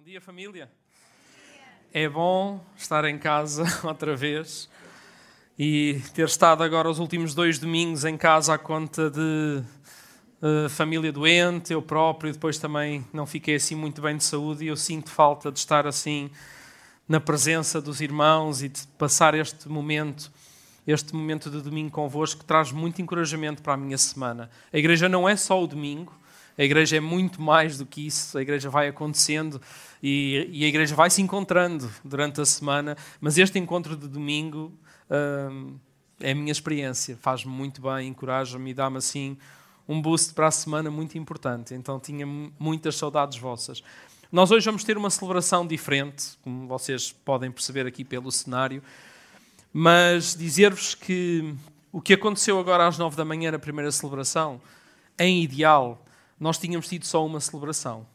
[0.00, 0.70] Bom dia, família.
[1.92, 4.66] É bom estar em casa outra vez
[5.58, 9.62] e ter estado agora os últimos dois domingos em casa à conta de
[10.40, 14.68] uh, família doente, eu próprio, depois também não fiquei assim muito bem de saúde e
[14.68, 16.30] eu sinto falta de estar assim
[17.06, 20.32] na presença dos irmãos e de passar este momento,
[20.86, 24.50] este momento de domingo convosco que traz muito encorajamento para a minha semana.
[24.72, 26.18] A igreja não é só o domingo,
[26.56, 29.60] a igreja é muito mais do que isso, a igreja vai acontecendo
[30.02, 34.72] e, e a igreja vai se encontrando durante a semana, mas este encontro de domingo
[35.10, 35.76] hum,
[36.20, 39.38] é a minha experiência, faz-me muito bem, encoraja-me e dá-me assim
[39.88, 41.74] um boost para a semana muito importante.
[41.74, 43.82] Então tinha muitas saudades vossas.
[44.30, 48.80] Nós hoje vamos ter uma celebração diferente, como vocês podem perceber aqui pelo cenário,
[49.72, 51.52] mas dizer-vos que
[51.90, 54.60] o que aconteceu agora às nove da manhã na primeira celebração,
[55.18, 56.00] em ideal,
[56.40, 58.06] nós tínhamos tido só uma celebração,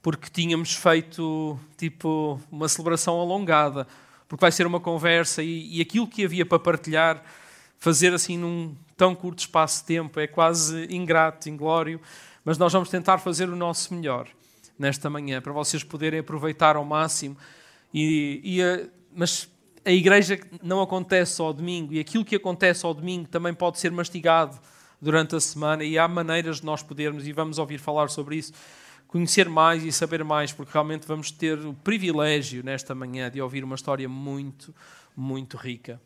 [0.00, 3.86] porque tínhamos feito tipo uma celebração alongada,
[4.28, 7.22] porque vai ser uma conversa e, e aquilo que havia para partilhar,
[7.78, 12.00] fazer assim num tão curto espaço de tempo é quase ingrato, inglório,
[12.44, 14.28] mas nós vamos tentar fazer o nosso melhor
[14.78, 17.36] nesta manhã para vocês poderem aproveitar ao máximo.
[17.92, 19.48] E, e a, mas
[19.84, 21.92] a igreja não acontece só ao domingo.
[21.92, 24.58] E aquilo que acontece ao domingo também pode ser mastigado
[25.00, 28.52] durante a semana e há maneiras de nós podermos, e vamos ouvir falar sobre isso,
[29.06, 33.64] conhecer mais e saber mais, porque realmente vamos ter o privilégio nesta manhã de ouvir
[33.64, 34.74] uma história muito,
[35.16, 36.00] muito rica.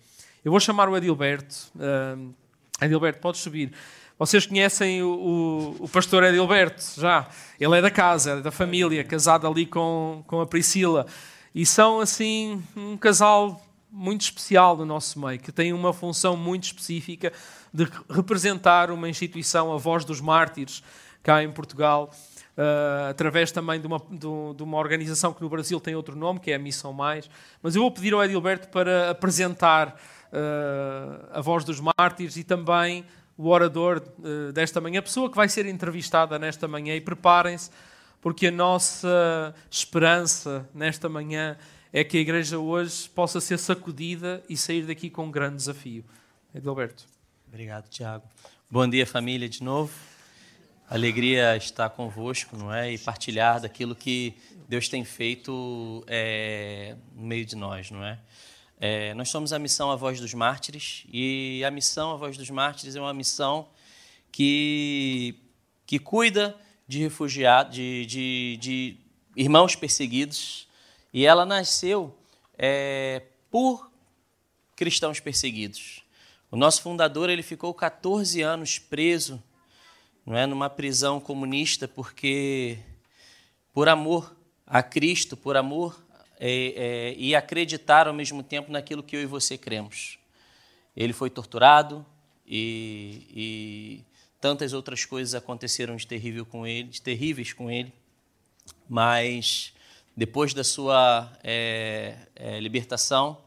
[0.45, 1.71] Eu vou chamar o Adilberto.
[1.77, 2.33] Uh,
[2.81, 3.73] Adilberto, podes subir.
[4.19, 7.29] Vocês conhecem o, o, o, pastor Adilberto, já.
[7.59, 11.06] Ele é da casa, é da família, casado ali com, com a Priscila.
[11.55, 13.61] E são, assim, um casal
[13.93, 17.31] muito especial do nosso meio, que tem uma função muito específica
[17.73, 20.83] de representar uma instituição, a Voz dos Mártires,
[21.23, 22.11] cá em Portugal,
[22.57, 26.41] uh, através também de uma, de, de uma organização que no Brasil tem outro nome,
[26.41, 27.29] que é a Missão Mais.
[27.62, 33.05] Mas eu vou pedir ao Edilberto para apresentar uh, a Voz dos Mártires e também
[33.37, 36.97] o orador uh, desta manhã, a pessoa que vai ser entrevistada nesta manhã.
[36.97, 37.71] E preparem-se,
[38.22, 41.59] porque a nossa esperança nesta manhã
[41.92, 46.04] é que a igreja hoje possa ser sacudida e sair daqui com um grande desafio.
[46.54, 47.04] Edilberto.
[47.47, 48.25] Obrigado, Tiago.
[48.70, 49.92] Bom dia, família, de novo.
[50.88, 52.92] Alegria estar convosco, não é?
[52.92, 54.34] E partilhar daquilo que
[54.66, 58.19] Deus tem feito é, no meio de nós, não é?
[58.80, 59.12] é?
[59.12, 62.97] Nós somos a missão A Voz dos Mártires e a missão A Voz dos Mártires
[62.97, 63.69] é uma missão
[64.30, 65.34] que,
[65.84, 66.56] que cuida
[66.88, 68.97] de refugiados, de, de, de
[69.36, 70.66] irmãos perseguidos
[71.12, 72.17] e ela nasceu
[72.56, 73.91] é, por
[74.75, 76.03] cristãos perseguidos.
[76.50, 79.43] O nosso fundador ele ficou 14 anos preso,
[80.25, 82.78] não é, numa prisão comunista, porque
[83.72, 84.37] por amor
[84.67, 86.03] a Cristo, por amor
[86.39, 90.19] é, é, e acreditar ao mesmo tempo naquilo que eu e você cremos.
[90.97, 92.05] Ele foi torturado
[92.47, 94.05] e, e
[94.41, 97.93] tantas outras coisas aconteceram de terrível com ele, de terríveis com ele,
[98.89, 99.72] mas
[100.17, 103.39] depois da sua é, é, libertação,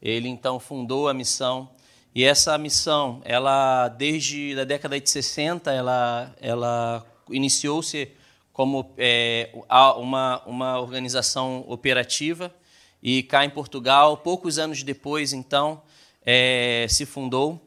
[0.00, 1.68] ele então fundou a missão.
[2.14, 8.12] E essa missão, ela desde a década de 60, ela, ela iniciou-se
[8.52, 9.50] como é,
[9.96, 12.54] uma, uma organização operativa.
[13.02, 15.82] E cá em Portugal, poucos anos depois, então,
[16.24, 17.60] é, se fundou.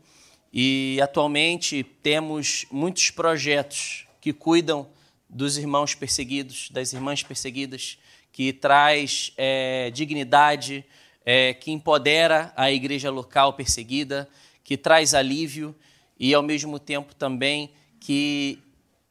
[0.51, 4.87] E atualmente temos muitos projetos que cuidam
[5.29, 7.99] dos irmãos perseguidos, das irmãs perseguidas,
[8.37, 10.85] que traz é, dignidade,
[11.25, 14.29] é, que empodera a igreja local perseguida,
[14.63, 15.75] que traz alívio
[16.19, 18.59] e, ao mesmo tempo, também que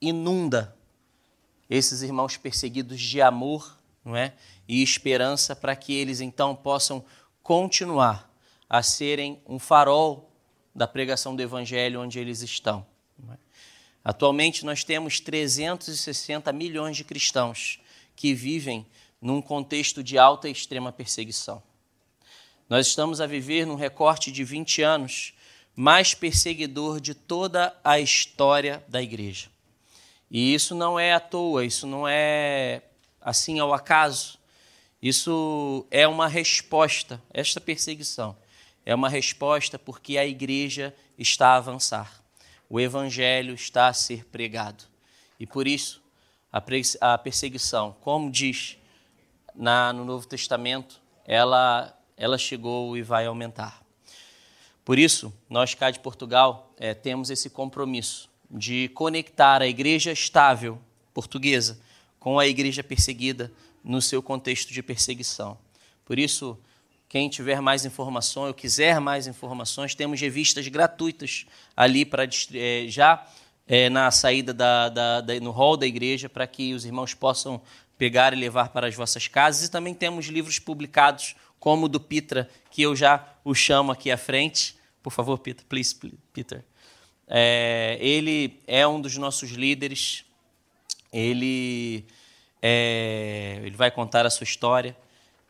[0.00, 0.76] inunda
[1.68, 4.32] esses irmãos perseguidos de amor não é?
[4.68, 7.04] e esperança para que eles então possam
[7.42, 8.32] continuar
[8.70, 10.30] a serem um farol
[10.72, 12.86] da pregação do Evangelho onde eles estão.
[13.32, 13.36] É?
[14.04, 17.80] Atualmente nós temos 360 milhões de cristãos
[18.14, 18.86] que vivem
[19.20, 21.62] num contexto de alta e extrema perseguição.
[22.68, 25.34] Nós estamos a viver num recorte de 20 anos
[25.74, 29.48] mais perseguidor de toda a história da igreja.
[30.30, 32.82] E isso não é à toa, isso não é
[33.20, 34.38] assim ao acaso.
[35.00, 38.36] Isso é uma resposta, esta perseguição
[38.86, 42.22] é uma resposta porque a igreja está a avançar.
[42.70, 44.84] O evangelho está a ser pregado.
[45.40, 46.00] E por isso,
[46.52, 48.78] a perseguição, como diz
[49.56, 53.82] na, no Novo Testamento, ela ela chegou e vai aumentar.
[54.84, 60.80] Por isso, nós cá de Portugal é, temos esse compromisso de conectar a igreja estável
[61.12, 61.78] portuguesa
[62.18, 65.58] com a igreja perseguida no seu contexto de perseguição.
[66.04, 66.58] Por isso,
[67.08, 72.24] quem tiver mais informações ou quiser mais informações, temos revistas gratuitas ali para
[72.54, 73.26] é, já
[73.66, 77.60] é, na saída da, da, da, no hall da igreja para que os irmãos possam
[77.98, 79.66] pegar e levar para as vossas casas.
[79.66, 84.10] E também temos livros publicados, como o do Pitra, que eu já o chamo aqui
[84.10, 84.76] à frente.
[85.02, 85.94] Por favor, Peter, please,
[86.32, 86.64] Peter.
[87.28, 90.24] É, ele é um dos nossos líderes.
[91.12, 92.04] Ele,
[92.60, 94.96] é, ele vai contar a sua história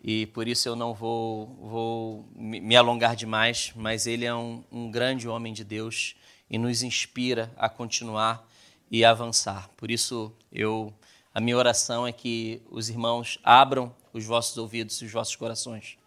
[0.08, 4.88] e por isso eu não vou, vou me alongar demais, mas ele é um, um
[4.88, 6.14] grande homem de Deus
[6.48, 8.48] e nos inspira a continuar
[8.88, 9.69] e avançar.
[9.76, 10.94] Por isso eu
[11.36, 15.98] a minha oração é que os irmãos abram os vossos ouvidos e os vossos corações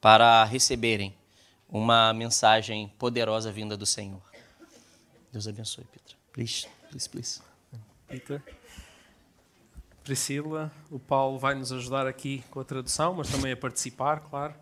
[0.00, 1.14] para receberem
[1.68, 4.22] uma mensagem poderosa vinda do Senhor.
[5.30, 6.16] Deus abençoe, Peter.
[6.32, 7.42] Please, please, please.
[8.08, 8.42] Peter.
[10.02, 14.54] Priscila, o Paulo vai nos ajudar aqui com a tradução, mas também a participar, claro.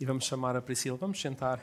[0.00, 0.96] E vamos chamar a Priscila.
[0.96, 1.60] Vamos sentar.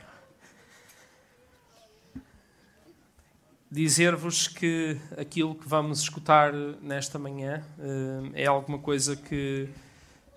[3.70, 6.52] Dizer-vos que aquilo que vamos escutar
[6.82, 9.68] nesta manhã eh, é alguma coisa que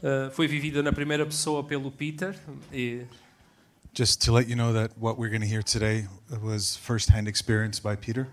[0.04, 2.38] eh, foi vivida na primeira pessoa pelo Peter.
[2.72, 3.06] E
[3.96, 6.08] Just to let you know that what we're going to hear today
[6.42, 8.28] was first-hand experience by Peter.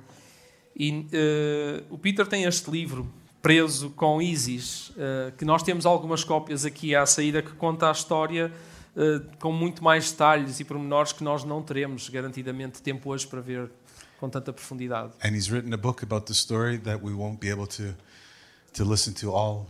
[0.77, 3.07] E uh, o Peter tem este livro
[3.43, 7.93] preso com ISIS, uh, que nós temos algumas cópias aqui à saída que conta a
[7.93, 8.51] história
[8.97, 13.43] uh, com muito mais detalhes e pormenores que nós não teremos garantidamente tempo hoje para
[13.43, 13.71] ver
[14.21, 15.13] com tanta profundidade.
[15.25, 17.95] And he's written a book about the story that we won't be able to
[18.75, 19.67] to listen to all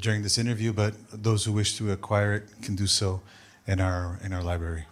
[0.00, 3.20] during this interview, but those who wish to acquire it can do so
[3.66, 4.84] in our in our library.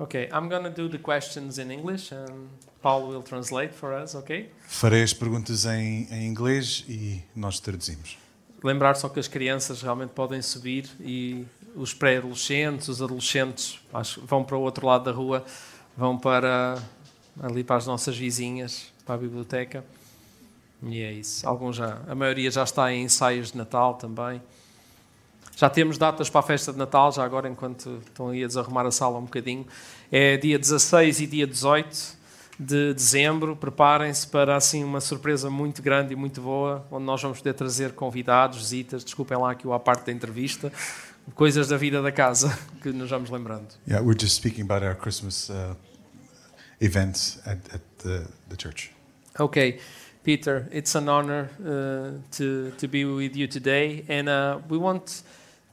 [0.00, 2.48] Okay, I'm going to do the questions in English and
[2.82, 4.50] Paul will translate for us, okay?
[4.66, 8.18] Farei as perguntas em, em inglês e nós traduzimos.
[8.62, 11.46] Lembrar só que as crianças realmente podem subir e
[11.76, 15.44] os pré-adolescentes, os adolescentes acho, vão para o outro lado da rua,
[15.96, 16.82] vão para
[17.42, 19.84] ali para as nossas vizinhas, para a biblioteca.
[20.82, 21.46] E é isso.
[21.48, 24.40] Alguns já, a maioria já está em ensaios de Natal também.
[25.56, 28.84] Já temos datas para a festa de Natal, já agora, enquanto estão aí a desarrumar
[28.86, 29.66] a sala um bocadinho.
[30.10, 32.16] É dia 16 e dia 18
[32.58, 33.54] de dezembro.
[33.54, 37.92] Preparem-se para assim uma surpresa muito grande e muito boa, onde nós vamos poder trazer
[37.92, 39.04] convidados, visitas.
[39.04, 40.72] Desculpem lá que eu à parte da entrevista,
[41.36, 43.68] coisas da vida da casa que nos vamos lembrando.
[43.86, 45.76] Yeah, we're just speaking about our Christmas uh,
[46.84, 48.90] events at, at the, the church.
[49.40, 49.78] Okay.
[50.24, 55.22] Peter, it's an honor uh, to, to be with you today, and uh, we want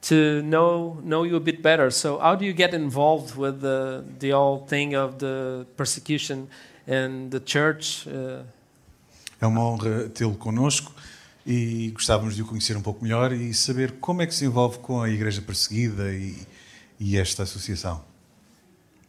[0.02, 1.90] to know know you a bit better.
[1.90, 6.48] So, how do you get involved with the the whole thing of the persecution
[6.86, 8.06] and the church?
[8.06, 8.44] Uh,
[9.40, 10.92] é uma honra tê-lo conosco
[11.46, 14.78] e gostávamos de o conhecer um pouco melhor e saber como é que se envolve
[14.78, 16.36] com a Igreja Perseguida e,
[17.00, 18.04] e esta associação.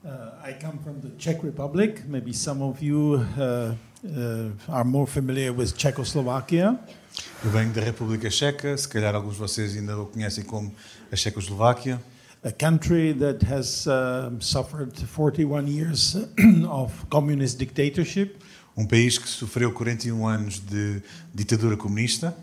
[0.05, 2.05] Uh, I come from the Czech Republic.
[2.05, 3.73] Maybe some of you uh,
[4.05, 6.77] uh, are more familiar with Czechoslovakia.
[7.41, 10.75] Eu venho da República Checa, se calhar alguns de vocês ainda o conhecem como
[11.09, 12.01] a Checoslováquia.
[12.43, 16.17] A country that has uh, suffered 41 years
[16.67, 18.43] of communist dictatorship.
[18.75, 21.01] Um país que sofreu 41 anos de
[21.33, 22.35] ditadura comunista.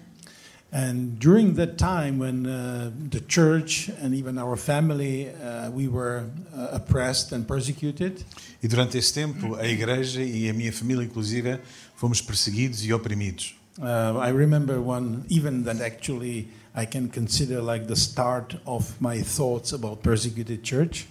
[0.73, 6.27] And during that time, when uh, the church and even our family, uh, we were
[6.55, 8.25] uh, oppressed and persecuted.
[8.63, 11.59] E durante esse tempo, a igreja e a minha família, inclusive,
[11.97, 13.57] fomos perseguidos e oprimidos.
[13.81, 19.23] Uh, I remember one even that actually I can consider like the start of my
[19.23, 21.09] thoughts about persecuted church.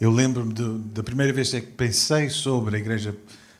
[0.00, 0.54] Eu lembro-me
[0.94, 3.14] da primeira vez que pensei sobre a igreja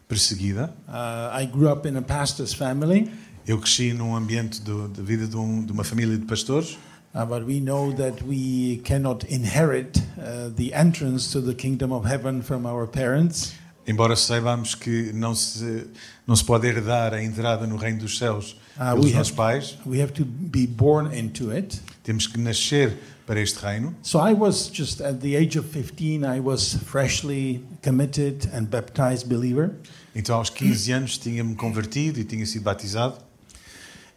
[0.08, 0.74] perseguida.
[0.88, 3.10] Uh, I grew up in a pastor's family.
[3.46, 6.78] Eu cresci num ambiente de vida de, um, de, uma família de pastores.
[7.12, 12.06] Uh, but we know that we cannot inherit uh, the entrance to the kingdom of
[12.06, 13.52] heaven from our parents.
[13.84, 15.88] Embora saibamos que não se
[16.24, 19.76] não se pode herdar a entrada no reino dos céus uh, pelos nossos pais.
[19.84, 21.80] We have to be born into it.
[22.04, 23.92] Temos que nascer para este reino.
[24.02, 29.26] So I was just at the age of 15 I was freshly committed and baptized
[29.28, 29.72] believer.
[30.14, 33.29] Então aos 15 anos tinha-me convertido e tinha sido batizado.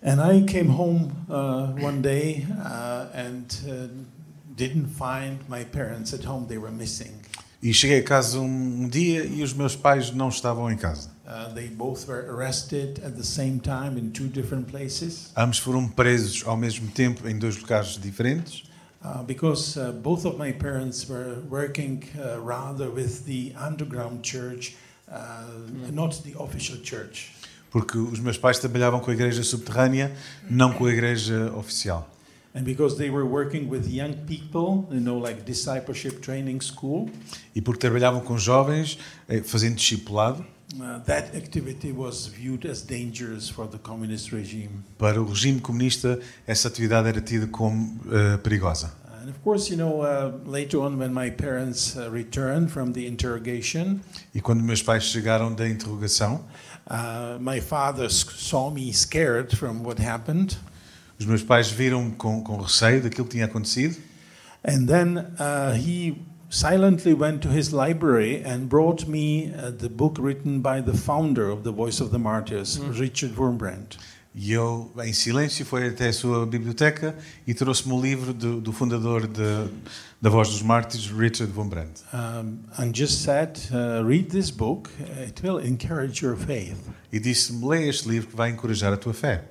[0.05, 3.87] And I came home uh, one day uh, and uh,
[4.53, 6.45] didn't find my parents at home.
[6.47, 7.21] They were missing.
[7.61, 11.09] E cheguei a casa um, dia e os meus pais não estavam em casa.
[11.25, 15.31] Uh, they both were arrested at the same time in two different places.
[15.37, 18.63] Ambos foram presos ao mesmo tempo em dois lugares diferentes.
[19.01, 24.75] Uh, because uh, both of my parents were working uh, rather with the underground church,
[25.09, 25.45] uh,
[25.93, 27.31] not the official church.
[27.73, 30.15] Porque os meus pais trabalhavam com a igreja subterrânea,
[30.49, 32.07] não com a igreja oficial.
[32.55, 37.09] And because they were working with young people, you know, like discipleship training school,
[37.55, 43.49] E porque trabalhavam com jovens, eh, fazendo discipulado, uh, that activity was viewed as dangerous
[43.49, 44.69] for the communist regime.
[44.99, 48.93] para o regime comunista, essa atividade era tida como eh, perigosa.
[49.23, 53.07] And of course, you know, uh, later on, when my parents uh, returned from the
[53.07, 54.01] interrogation,
[54.35, 56.43] E quando meus pais chegaram da interrogação,
[56.87, 60.57] uh, my father saw me scared from what happened.
[61.19, 63.97] os meus pais viram com, com receio daquilo que tinha acontecido
[64.63, 70.17] And then uh, he silently went to his library and brought me uh, the book
[70.17, 73.97] written by the founder of the Voice of the Martyrs, Richard Wurmbrand.
[74.35, 78.71] E eu, em silêncio, foi até a sua biblioteca e trouxe-me o livro do, do
[78.71, 79.69] fundador de,
[80.19, 82.01] da Voz dos Mártires, Richard von Brandt.
[82.11, 84.89] Um, and just said, uh, read this book,
[85.21, 86.79] it will encourage your faith.
[87.11, 89.43] E disse-me: lê este livro que vai encorajar a tua fé.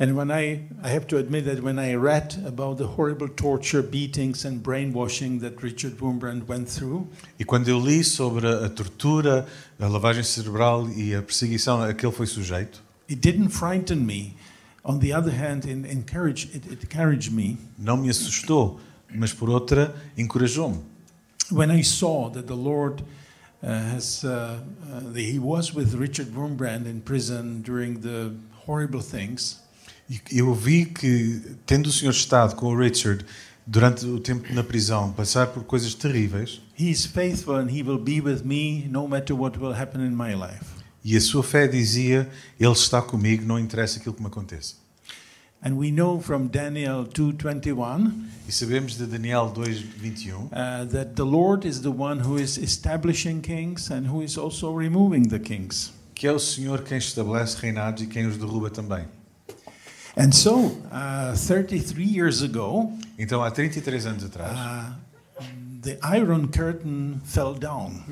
[0.00, 3.82] And when I, I have to admit that when I read about the horrible torture,
[3.82, 9.44] beatings, and brainwashing that Richard Wurmbrand went through, E quando eu li sobre a tortura,
[9.78, 14.36] a lavagem cerebral e a perseguição a que ele foi sujeito, it didn't frighten me.
[14.84, 18.80] On the other hand, it encouraged, it, it encouraged me não me assustou,
[19.14, 20.82] mas por outra, encorajou-me.
[21.50, 23.02] when I saw that the Lord
[23.62, 24.58] uh, has, uh,
[24.92, 28.34] uh, that He was with Richard Wurmbrand in prison during the
[28.66, 29.60] horrible things.
[30.30, 33.26] Eu vi que, tendo o senhor estado com o Richard
[33.66, 38.20] durante o tempo na prisão, passar por coisas terríveis, He's faithful and He will be
[38.20, 40.77] with me no matter what will happen in my life.
[41.08, 42.28] E a sua fé dizia:
[42.60, 44.74] Ele está comigo, não interessa aquilo que me aconteça.
[45.64, 48.12] And we know from Daniel 2:21
[48.46, 53.40] E sabemos de Daniel 2:21 uh, that the Lord is the one who is establishing
[53.40, 55.92] kings and who is also removing the kings.
[56.14, 59.06] que é o Senhor quem estabelece reinados e quem os derruba também.
[60.16, 64.94] And so, uh, 33 years ago, Então, há 33 anos atrás, uh,
[65.88, 68.02] the Iron Curtain fell down.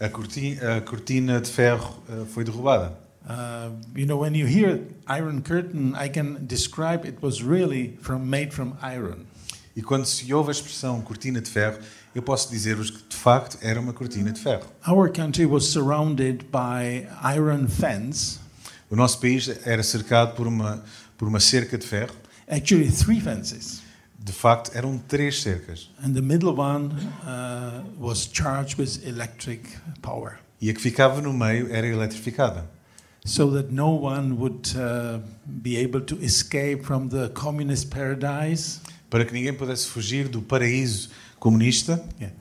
[0.00, 2.92] a cortina, a cortina de ferro eh, foi derrubada.
[3.28, 8.30] Uh, you know, when you hear Iron Curtain, I can describe it was really from
[8.30, 9.26] made from iron.
[9.76, 11.78] E quando se ouve a expressão cortina de ferro,
[12.14, 14.64] eu posso dizer-vos que de facto era uma cortina de ferro.
[14.88, 18.38] Our country was surrounded by iron fence,
[18.88, 20.82] O nosso país era cercado por uma,
[21.18, 22.14] por uma cerca de ferro.
[22.48, 23.82] actually three fences.
[24.26, 25.88] De facto, eram três cercas.
[26.02, 26.90] And the middle one
[27.24, 29.62] uh, was charged with electric
[30.02, 32.64] power, E a que ficava no meio era eletrificada.
[33.24, 38.80] so that no one would uh, be able to escape from the communist paradise.
[39.08, 42.02] Para que ninguém pudesse fugir do paraíso comunista.
[42.20, 42.32] Yeah.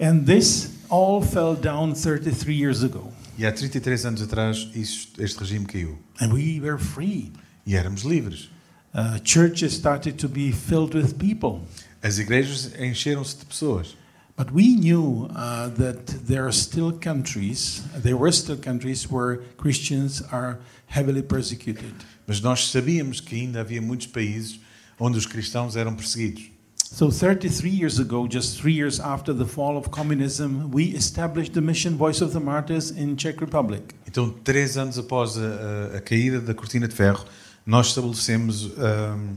[0.00, 3.12] And this all fell down 33 years ago.
[3.38, 5.98] E há 33 anos atrás, isso, este regime caiu.
[6.20, 7.32] And we were free.
[7.66, 8.48] E éramos livres.
[8.94, 11.62] Uh, churches started to be filled with people.
[12.02, 13.94] As igrejas encheram-se de pessoas.
[14.36, 20.22] But we knew uh, that there are still countries, there were still countries where Christians
[20.32, 21.94] are heavily persecuted.
[22.26, 24.58] Mas nós sabíamos que ainda havia muitos países
[24.98, 26.50] onde os cristãos eram perseguidos.
[26.76, 31.60] So 33 years ago, just three years after the fall of communism, we established the
[31.62, 33.94] mission Voice of the Martyrs in Czech Republic.
[34.06, 37.24] Então, três anos após a, a- a caída da cortina de ferro,
[37.64, 39.36] nós estabelecemos ahm,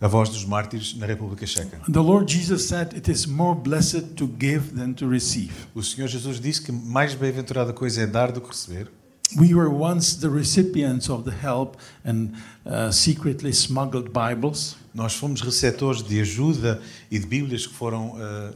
[0.00, 1.80] a voz dos mártires na República Checa.
[1.90, 5.52] The Lord Jesus said, It is more blessed to give than to receive.
[5.74, 8.88] O Senhor Jesus disse que mais bem-aventurada coisa é dar do que receber.
[9.34, 12.30] We were once the recipients of the help and
[12.64, 14.76] uh, secretly smuggled Bibles.
[14.94, 18.52] Nós fomos receptores de ajuda e de Bíblias que foram ah,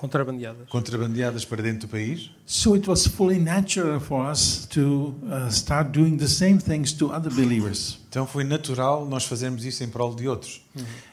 [0.00, 0.66] Contrabandeadas.
[0.70, 2.30] contrabandeadas para dentro do país.
[2.46, 7.12] So it was fully natural for us to uh, start doing the same things to
[7.12, 7.98] other believers.
[8.08, 10.62] Então foi natural nós fazermos isso em prol de outros.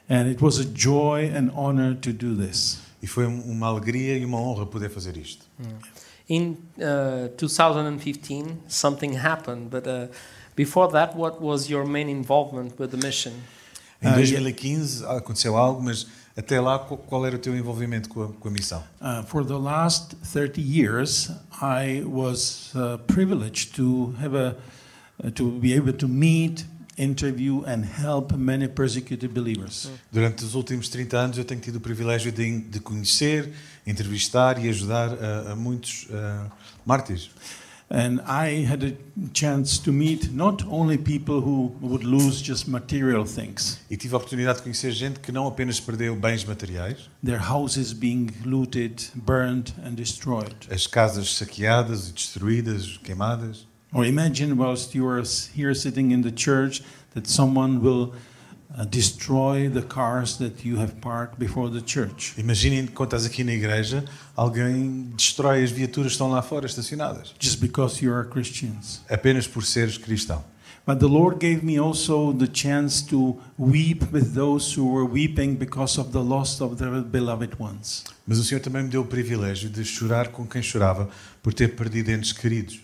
[0.09, 2.79] And it was a joy and honor to do this.
[3.03, 5.45] E foi um- uma alegria e uma honra poder fazer isto.
[6.29, 10.07] In uh, 2015, something happened, but uh,
[10.55, 13.33] before that, what was your main involvement with the mission?
[14.01, 18.27] Em Ah, 2015 aconteceu algo, mas até lá qual- era o teu envolvimento com a,
[18.33, 18.83] com a missão?
[19.01, 24.55] Uh, for the last 30 years, I was uh, privileged to have a
[25.23, 26.63] uh, to be able to meet,
[26.95, 29.89] interview, and help many persecuted believers.
[30.11, 33.51] Durante os últimos 30 anos eu tenho tido o privilégio de, de conhecer,
[33.85, 36.45] entrevistar e ajudar a, a muitos ah,
[36.85, 37.31] mártires.
[37.89, 38.97] And I had a
[39.31, 44.17] chance to meet not only people who would lose just material things, E tive a
[44.17, 49.73] oportunidade de conhecer gente que não apenas perdeu bens materiais, their houses being looted, burned,
[49.85, 50.53] and destroyed.
[50.69, 53.65] as casas saqueadas e destruídas, queimadas.
[53.93, 55.23] Or imagine whilst you are
[55.55, 58.13] here sitting in the church that someone will
[58.89, 62.33] destroy the cars that you have parked before the church.
[62.37, 64.03] Imaginem quando estás aqui na igreja,
[64.35, 69.01] alguém destrói as viaturas que estão lá fora estacionadas, just because you are Christians.
[69.09, 70.43] apenas por seres cristão.
[70.85, 75.55] But the Lord gave me also the chance to weep with those who were weeping
[75.55, 78.05] because of the loss of their beloved ones.
[78.25, 81.09] Mas o Senhor também me deu o privilégio de chorar com quem chorava
[81.43, 82.79] por ter perdido entes queridos.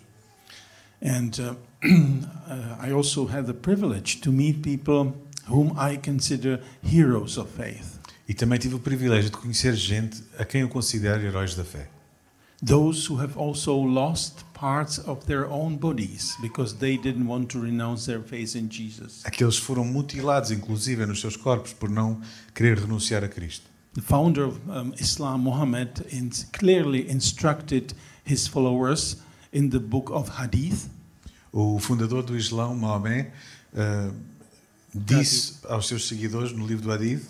[1.02, 5.14] And uh, uh, I also had the privilege to meet people
[5.48, 8.00] whom I consider heroes of faith.
[8.28, 11.90] E também tive o privilégio de conhecer gente a quem eu considero heróis da fé.
[12.66, 17.60] Those who have also lost parts of their own bodies because they didn't want to
[17.60, 19.22] renounce their faith in Jesus.
[19.26, 22.22] Aqueles que foram mutilados, inclusive, nos seus corpos por não
[22.54, 23.70] querer renunciar a Cristo.
[23.96, 26.06] The founder of um, Islam, Muhammad,
[26.54, 27.94] clearly instructed
[28.26, 29.18] his followers
[29.52, 30.90] in the book of Hadith
[31.56, 33.28] O fundador do Islão, Maomé,
[33.76, 34.12] eh,
[34.94, 37.26] disse aos seus seguidores no livro do Hadith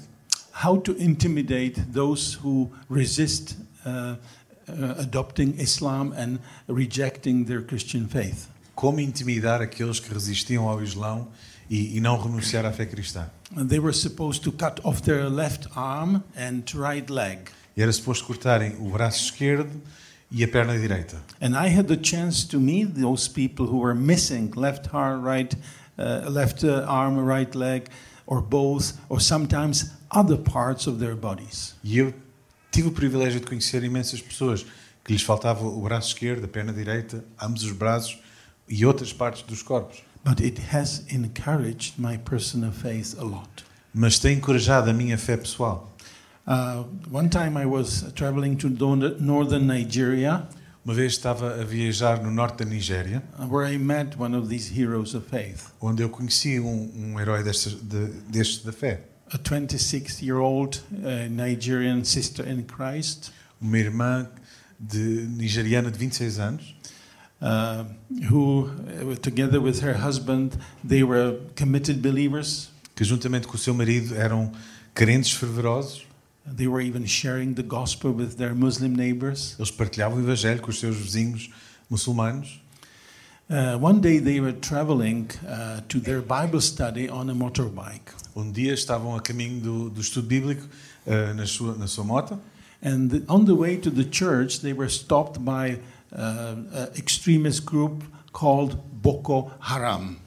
[0.63, 4.15] how to intimidate those who resist uh,
[4.67, 8.47] uh, adopting Islam and rejecting their Christian faith.
[8.75, 11.27] como intimidar aqueles que resistiam ao Islão
[11.69, 13.29] e, e não renunciar à fé cristã.
[13.55, 17.39] And they were supposed to cut off their left arm and right leg.
[17.77, 19.81] E era suposto cortarem o braço esquerdo
[20.31, 21.17] e a perna direita.
[21.39, 25.55] And I had the chance to meet those people who were missing left arm, right,
[25.97, 27.89] uh, left uh, arm, right leg,
[28.25, 31.75] or both, or sometimes other parts of their bodies.
[31.83, 32.13] E eu
[32.71, 34.65] tive o privilégio de conhecer imensas pessoas
[35.03, 38.19] que lhes faltava o braço esquerdo, a perna direita, ambos os braços
[38.67, 40.01] e outras partes dos corpos.
[40.23, 43.65] But it has encouraged my personal faith a lot.
[43.93, 45.91] Mas tem encorajado a minha fé pessoal.
[46.47, 50.47] Uh, one time I was traveling to northern Nigeria,
[50.85, 54.69] Uma vez estava a viajar no norte da Nigéria, where I met one of these
[54.69, 58.99] heroes of faith, onde eu conheci um, um herói destes, de, destes da fé.
[59.31, 63.31] a 26 year old uh, Nigerian sister in Christ.
[63.61, 64.27] Uma irmã
[64.77, 66.75] de, nigeriana de 26 anos,
[67.41, 67.85] uh,
[68.29, 72.69] who, uh, together with her husband, they were committed believers.
[72.95, 74.51] que juntamente com o seu marido eram
[74.93, 76.05] crentes fervorosos.
[76.45, 79.55] They were even sharing the gospel with their Muslim neighbors.
[79.57, 81.49] Eles partilhavam o evangelho com os seus vizinhos
[81.89, 82.59] muçulmanos.
[83.49, 88.11] Uh, one day they were traveling uh, to their Bible study on a motorbike.
[88.35, 90.67] Um dia estavam a caminho do, do estudo bíblico
[91.05, 92.39] eh, na, sua, na sua moto
[92.81, 95.79] And the- on the way to the church, they were stopped by
[96.11, 98.03] uh, an extremist group
[98.33, 100.17] called Boko Haram.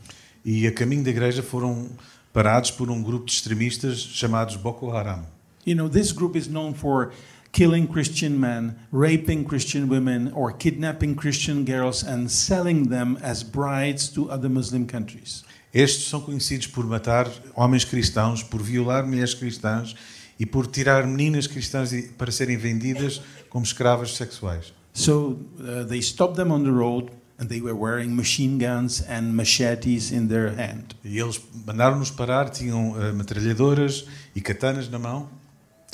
[0.45, 1.89] e a caminho da igreja foram
[2.33, 5.27] parados por um grupo de extremistas chamados Boko Haram.
[5.67, 7.11] You know, this group is known for
[7.51, 14.09] killing Christian men, raping Christian women, or kidnapping Christian girls and selling them as brides
[14.11, 15.43] to other Muslim countries.
[15.75, 19.97] Estes são conhecidos por matar homens cristãos, por violar mulheres cristãs
[20.39, 24.73] e por tirar meninas cristãs para serem vendidas como escravas sexuais.
[24.93, 29.35] So uh, they stopped them on the road and they were wearing machine guns and
[29.35, 30.95] machetes in their hand.
[31.05, 35.29] E eles mandaram-nos parar, tinham eh, metralhadoras e katanas na mão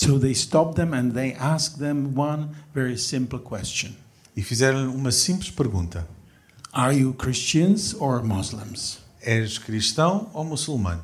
[0.03, 3.95] So they stopped them and they asked them one very simple question
[4.37, 6.07] e fizeram uma simples pergunta:
[6.73, 8.99] Are you Christians or Muslims?
[9.21, 11.03] És cristão ou muçulmano?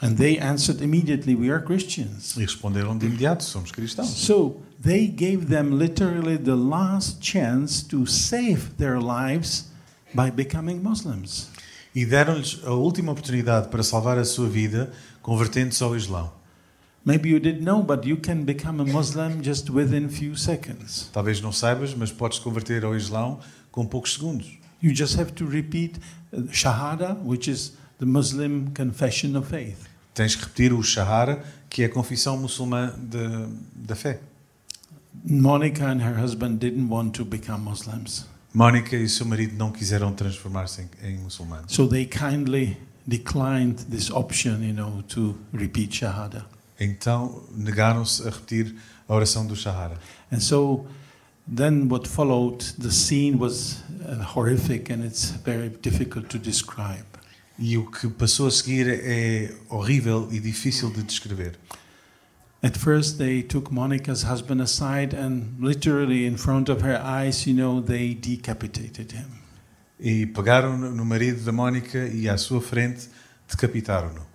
[0.00, 2.36] And they answered immediately, We are Christians.
[2.36, 4.08] E responderam de imediato: Somos cristãos.
[4.08, 9.70] So they gave them literally the last chance to save their lives
[10.14, 11.48] by becoming Muslims.
[11.94, 16.37] E deram-lhes a última oportunidade para salvar a sua vida, convertendo-se ao Islão.
[17.08, 21.08] Maybe you didn't know, but you can become a Muslim just within few seconds.
[21.10, 23.40] Talvez não saibas, mas podes converter ao Islão
[23.72, 24.58] com poucos segundos.
[24.82, 25.98] You just have to repeat
[26.34, 29.88] uh, Shahada, which is the Muslim confession of faith.
[30.12, 34.20] Tens que repetir o Shahada, que é a confissão muçulmã de, da fé.
[35.24, 38.26] Monica and her husband didn't want to become Muslims.
[38.52, 41.72] Mónica e seu marido não quiseram transformar-se em, em muçulmanos.
[41.72, 46.57] So they kindly declined this option, you know, to repeat Shahada.
[46.78, 48.74] Então negaram-se a repetir
[49.08, 49.98] a oração do Shahara.
[50.30, 50.86] And so
[51.52, 57.06] then what followed, the scene was uh, horrific and it's very difficult to describe.
[57.58, 61.58] E o que passou a seguir é horrível e difícil de descrever.
[62.62, 67.54] At first, they took Monica's husband aside and literally in front of her eyes, you
[67.54, 69.26] know, they decapitated him.
[69.98, 73.08] E pegaram no no marido da Mónica e à sua frente
[73.48, 74.27] decapitaram-no.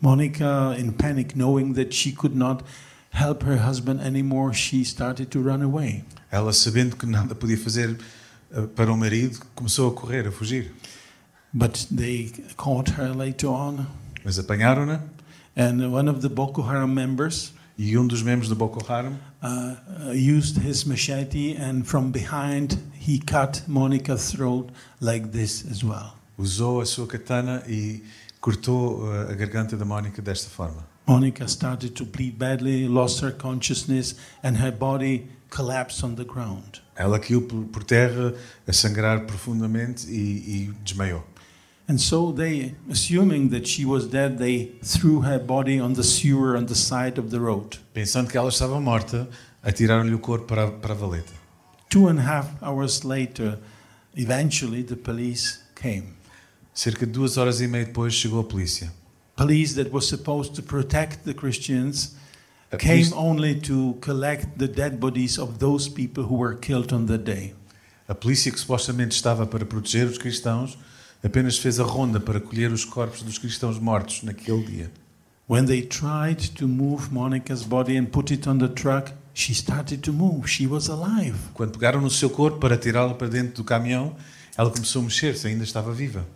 [0.00, 2.62] Monica, in panic, knowing that she could not
[3.10, 6.04] help her husband anymore, she started to run away.
[6.30, 7.96] Ela, sabendo que nada podia fazer
[8.54, 10.72] eh, para o marido, começou a correr, a fugir.
[11.54, 13.86] But they caught her later on,
[14.24, 15.00] Mas apanharam-na
[15.54, 19.76] And one of the Boko Haram members E um dos membros do Boko Haram uh,
[20.08, 26.16] uh, used his machete and from behind he cut Monica's throat like this as well.
[26.38, 28.02] usou a sua katana e
[28.46, 30.86] cortou uh, a garganta da Mónica desta forma.
[31.04, 36.80] Monica started to bleed badly, lost her consciousness, and her body collapsed on the ground.
[36.94, 41.24] Ela caiu por, terra a sangrar profundamente e, e desmaiou.
[41.88, 46.56] And so they, assuming that she was dead, they threw her body on the sewer
[46.56, 47.78] on the side of the road.
[47.92, 49.28] Pensando que ela estava morta,
[49.60, 51.32] atiraram-lhe o corpo para, para a valeta.
[51.88, 53.58] Two and a half hours later,
[54.14, 56.15] eventually the police came.
[56.76, 58.92] Cerca de duas horas e meia depois chegou a polícia.
[59.34, 62.14] Police that was supposed to protect the Christians
[62.70, 66.92] A came polícia, only to collect the dead bodies of those people who were killed
[66.92, 67.54] on that day.
[68.06, 70.78] a polícia que supostamente estava para proteger os cristãos
[71.24, 74.92] apenas fez a ronda para colher os corpos dos cristãos mortos naquele dia.
[75.48, 80.02] When they tried to move Monica's body and put it on the truck, she started
[80.02, 80.46] to move.
[80.46, 81.38] She was alive.
[81.54, 84.14] Quando pegaram no seu corpo para tirá-la para dentro do caminhão,
[84.58, 86.26] ela começou a mexer-se, ainda estava viva.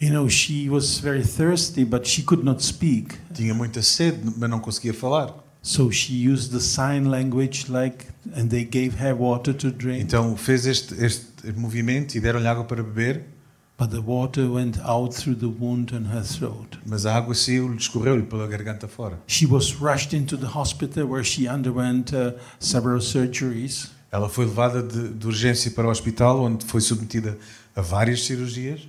[0.00, 3.16] You know, she was very thirsty, but she could not speak.
[3.34, 5.34] Tinha muita sede, mas não conseguia falar.
[5.60, 8.06] So she used the sign language, like,
[8.36, 10.02] and they gave her water to drink.
[10.02, 13.24] Então fez este, este movimento e deram-lhe água para beber,
[13.76, 16.78] But the water went out through the wound on her throat.
[16.84, 19.18] mas a água saiu-lhe, escorreu-lhe pela garganta fora.
[19.26, 23.90] She was rushed into the hospital where she underwent uh, several surgeries.
[24.10, 27.36] Ela foi levada de, de urgência para o hospital, onde foi submetida
[27.76, 28.80] a várias cirurgias.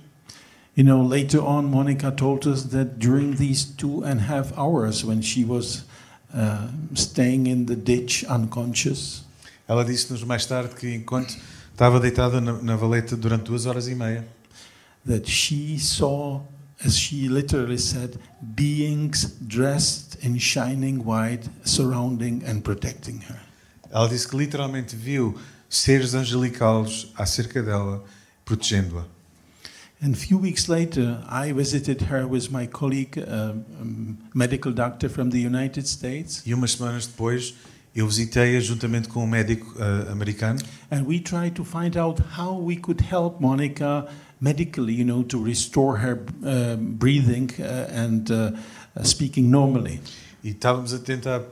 [0.74, 5.04] You know, later on, Monica told us that during these two and a half hours
[5.04, 5.84] when she was
[6.32, 9.24] uh, staying in the ditch unconscious,
[9.68, 11.36] Ela disse-nos mais tarde que enquanto
[11.72, 14.26] estava deitada na, na valeta durante duas horas e meia,
[15.06, 16.40] that she saw,
[16.84, 23.38] as she literally said, beings dressed in shining white surrounding and protecting her.
[23.92, 25.36] ela disse que literalmente viu
[25.68, 28.02] seres angelicais acerca dela,
[28.44, 29.19] protegendo-a.
[30.02, 35.10] And a few weeks later, I visited her with my colleague, uh, um, medical doctor
[35.10, 37.54] from the United States, E umas semanas depois,
[37.94, 40.58] eu visitei-a juntamente com um médico ah, americano
[40.90, 44.06] and we tried to find out how we could help Monica
[44.40, 48.52] medically, you know, to restore her uh, breathing uh, and uh,
[48.96, 50.00] uh, speaking normally.
[50.42, 51.42] e estávamos a tentar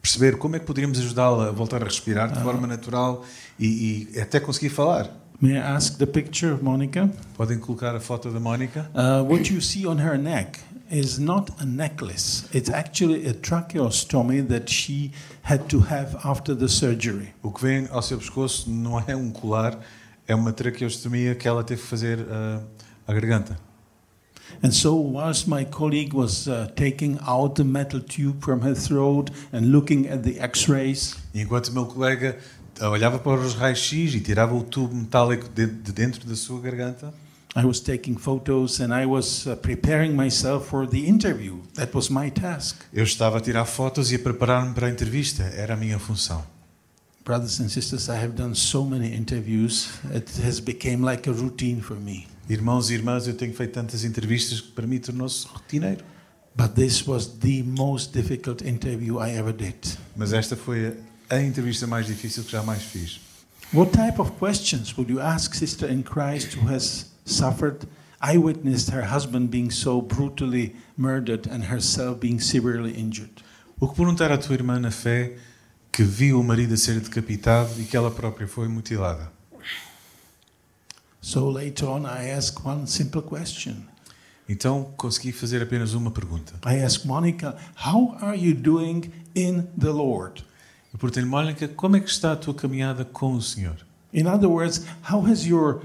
[0.00, 3.24] perceber como é que poderíamos ajudá-la a voltar a respirar de forma natural
[3.60, 5.21] e, e até conseguir falar.
[5.44, 7.10] May I ask the picture of Monica?
[7.36, 8.88] Podem colocar a foto da Mónica.
[8.94, 12.48] Uh, what you see on her neck is not a necklace.
[12.52, 15.10] It's actually a tracheostomy that she
[15.42, 17.34] had to have after the surgery.
[17.42, 19.80] O que vem ao seu pescoço não é um colar,
[20.28, 22.62] é uma traqueostomia que ela teve que fazer ah,
[23.08, 23.58] à garganta.
[24.62, 29.30] And so, whilst my colleague was uh, taking out the metal tube from her throat
[29.52, 32.38] and looking at the x rays, E enquanto meu colega
[32.80, 37.12] olhava para os raios-x e tirava o tubo metálico de, de dentro da sua garganta,
[37.54, 41.60] I was taking photos and I was uh, preparing myself for the interview.
[41.74, 42.80] That was my task.
[42.94, 45.42] eu estava a tirar fotos e a preparar-me para a entrevista.
[45.42, 46.42] Era a minha função.
[47.24, 51.82] Brothers and sisters, I have done so many interviews, it has become like a routine
[51.82, 52.26] for me.
[52.48, 56.04] Irmãos e irmãs, eu tenho feito tantas entrevistas que para mim tornou-se rotineiro.
[56.56, 59.76] But this was the most difficult interview I ever did.
[60.16, 60.96] Mas esta foi
[61.32, 63.20] a, entrevista mais difícil que jamais fiz.
[63.72, 67.86] What type of questions would you ask sister in Christ who has suffered?
[68.20, 73.42] I witnessed her husband being so brutally murdered and herself being severely injured.
[73.80, 75.36] O que perguntar à tua irmã na fé
[75.90, 79.32] que viu o marido a ser decapitado e que ela própria foi mutilada?
[81.20, 83.86] So later on, I asked one simple question.
[84.48, 86.54] Então consegui fazer apenas uma pergunta.
[86.66, 90.44] I asked Monica, How are you doing in the Lord?
[90.92, 93.76] Eu perguntei-lhe, Mónica, como é que está a tua caminhada com o Senhor?
[94.12, 95.80] In other words, how has your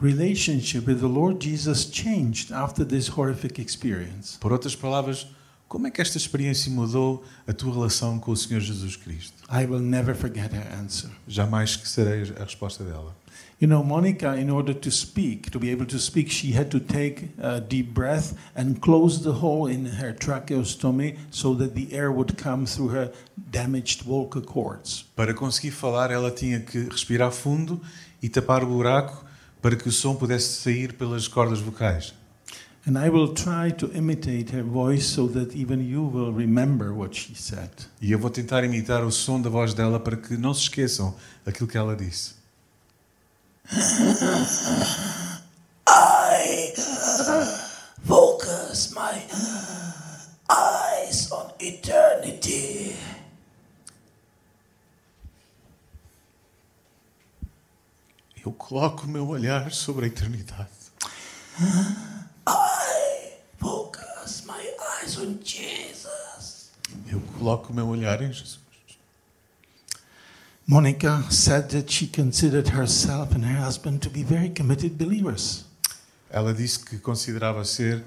[0.00, 4.38] relationship with the Lord Jesus changed after this horrific experience?
[4.38, 5.26] Por outras palavras,
[5.68, 9.34] como é que esta experiência mudou a tua relação com o Senhor Jesus Cristo?
[9.50, 11.10] I will never forget her answer.
[11.28, 13.14] Jamais esquecerei a resposta dela.
[13.58, 16.78] You know, Monica, in order to speak, to be able to speak, she had to
[16.78, 22.12] take a deep breath and close the hole in her tracheostomy so that the air
[22.12, 23.10] would come through her
[23.50, 25.06] damaged vocal cords.
[25.16, 27.80] Para conseguir falar, ela tinha que respirar fundo
[28.22, 29.24] e tapar o buraco
[29.62, 32.12] para que o som pudesse sair pelas cordas vocais.
[32.86, 37.16] And I will try to imitate her voice so that even you will remember what
[37.16, 37.70] she said.
[38.02, 41.14] E eu vou tentar imitar o som da voz dela para que não se esqueçam
[41.46, 42.35] aquilo que ela disse.
[45.88, 46.72] I
[48.06, 49.20] focus my
[50.48, 52.96] eyes on eternity.
[58.44, 60.70] Eu coloco meu olhar sobre a eternidade.
[62.46, 64.62] I focus my
[65.02, 66.70] eyes on Jesus.
[67.08, 68.65] Eu coloco meu olhar em Jesus.
[70.68, 75.64] Monica said that she considered herself and her husband to be very committed believers.
[76.30, 78.02] Ela disse que considerava ser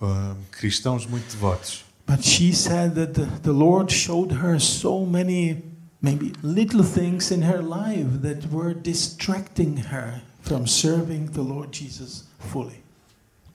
[0.00, 1.84] ah, cristãos muito devotos.
[2.06, 5.62] But she said that the, the Lord showed her so many,
[6.00, 12.24] maybe little things in her life that were distracting her from serving the Lord Jesus
[12.38, 12.82] fully.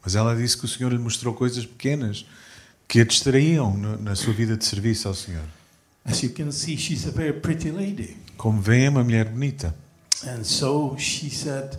[0.04, 2.26] Mas ela disse que o Senhor lhe mostrou coisas pequenas
[2.90, 5.46] que a distraíam no- na sua vida de serviço ao Senhor.
[6.06, 8.18] As you can see, she's a very pretty lady.
[8.38, 9.76] Como vem, é uma mulher bonita.
[10.26, 11.78] And so she said,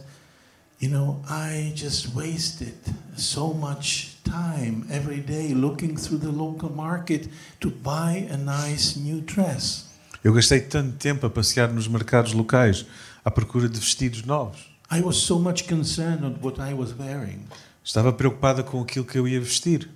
[0.80, 2.74] You know, I just wasted
[3.16, 7.28] so much time every day looking through the local market
[7.60, 9.86] to buy a nice new dress.
[10.22, 12.84] Eu gastei tanto tempo a passear nos mercados locais
[13.24, 14.74] à procura de vestidos novos.
[14.90, 17.46] I was so much concerned with what I was wearing.
[17.84, 19.88] Estava preocupada com aquilo que eu ia vestir.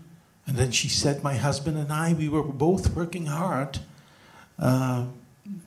[0.46, 3.78] And then she said, My husband and I, we were both working hard
[4.58, 5.04] uh,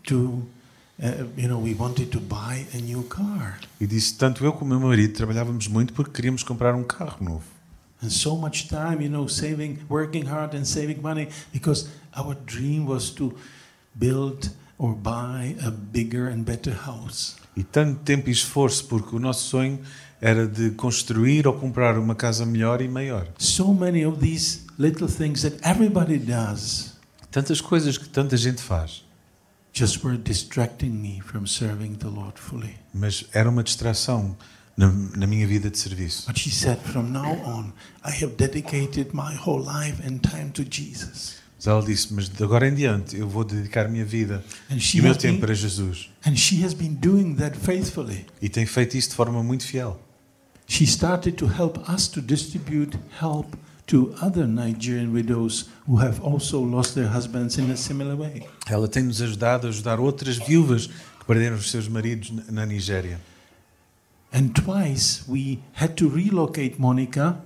[0.07, 0.43] to,
[1.35, 3.59] you know, we wanted to buy a new car.
[3.79, 7.43] E disse: tanto eu como meu marido trabalhávamos muito porque queríamos comprar um carro novo.
[8.03, 11.87] And so much time, you know, saving, working hard and saving money because
[12.17, 13.33] our dream was to
[13.93, 17.35] build or buy a bigger and better house.
[17.55, 19.79] E tanto tempo e esforço porque o nosso sonho
[20.19, 23.27] era de construir ou comprar uma casa melhor e maior.
[23.37, 26.91] So many of these little things that everybody does
[27.31, 29.05] Tantas coisas que tanta gente faz,
[29.73, 32.75] just were distracting me from serving the Lord fully.
[32.93, 34.35] mas era uma distração
[34.77, 36.27] na, na minha vida de serviço.
[36.27, 37.73] But she said, from now on,
[38.05, 41.39] I have dedicated my whole life and time to Jesus.
[41.57, 45.03] Mas ela disse: Mas de agora em diante eu vou dedicar minha vida e o
[45.03, 46.09] meu tempo been, para Jesus.
[46.25, 48.25] and she has been doing that faithfully.
[48.41, 49.99] E tem feito isso de forma muito fiel.
[50.67, 53.53] She started to help us to distribute help
[53.91, 58.47] to other Nigerian widows who have also lost their husbands in a similar way.
[58.67, 63.19] Ela tem nos ajudado a ajudar outras viúvas que perderam os seus maridos na- Nigéria.
[64.33, 67.37] And twice we had to relocate Monica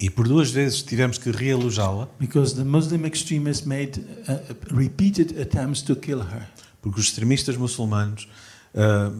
[0.00, 5.82] E por duas vezes tivemos que realojá-la because the Muslim extremists made uh, repeated attempts
[5.82, 6.48] to kill her.
[6.80, 8.26] porque os extremistas muçulmanos
[8.74, 9.12] ah,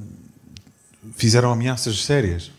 [1.15, 2.51] fizeram ameaças sérias.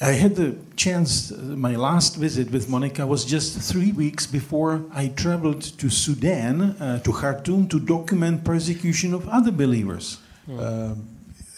[0.00, 4.84] I had the chance, uh, my last visit with Monica was just three weeks before
[4.94, 10.18] I traveled to Sudan, uh, to Khartoum, to document persecution of other believers.
[10.48, 10.94] Ah,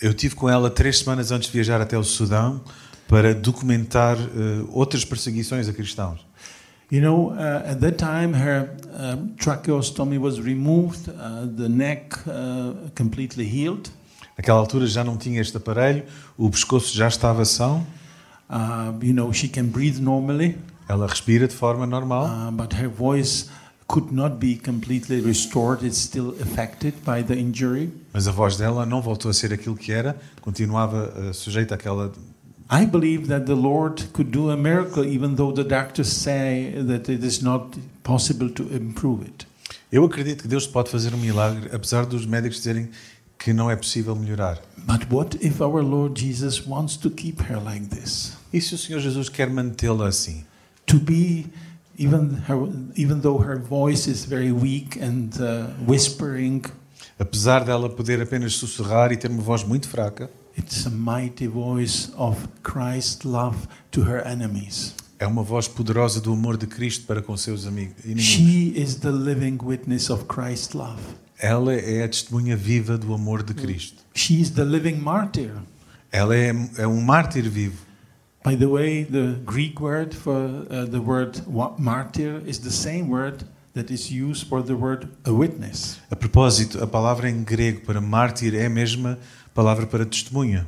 [0.00, 2.62] eu tive com ela três semanas antes de viajar até o Sudão
[3.06, 6.20] para documentar ah, outras perseguições a cristãos.
[6.90, 12.90] You know, uh, at that time, her um, tracheostomy was removed, uh, the neck uh,
[12.96, 13.90] completely healed.
[14.36, 16.04] Naquela altura já não tinha este aparelho,
[16.36, 17.86] o pescoço já estava são,
[18.50, 20.56] Uh, you know, she can breathe normally,
[20.88, 23.48] ela respira de forma normal, uh, but her voice
[23.86, 25.84] could not be completely restored.
[25.84, 27.92] It's still affected by the injury.
[28.12, 32.12] mas a voz dela não voltou a ser aquilo que era, continuava ah, sujeita àquela.
[32.68, 37.10] I believe that the Lord could do a miracle, even though the doctors say that
[37.10, 39.46] it is not possible to improve it.
[39.92, 42.90] Eu acredito que Deus pode fazer um milagre, apesar dos médicos dizerem
[43.38, 44.58] que não é possível melhorar.
[44.86, 48.39] But what if our Lord Jesus wants to keep her like this?
[48.52, 50.44] E se o Senhor Jesus quer mantê-la assim?
[50.86, 51.46] To be,
[51.98, 56.62] even, her, even though her voice is very weak and uh, whispering,
[57.18, 62.10] Apesar dela poder apenas sussurrar e ter uma voz muito fraca, it's a mighty voice
[62.16, 63.56] of Christ's love
[63.90, 64.94] to her enemies.
[65.18, 68.24] é uma voz poderosa do amor de Cristo para com seus amigos, inimigos.
[68.24, 71.00] She is the living witness of Christ's love.
[71.38, 74.02] Ela é a testemunha viva do amor de Cristo.
[74.14, 75.52] She is the living martyr.
[76.10, 77.76] Ela é, é um mártir vivo.
[78.42, 81.42] By the way, the Greek word for uh, the word
[81.78, 85.98] martyr is the same word that is used for the word a witness.
[86.10, 89.18] A propósito, a palavra em grego para mártir é a mesma
[89.54, 90.66] palavra para testemunha.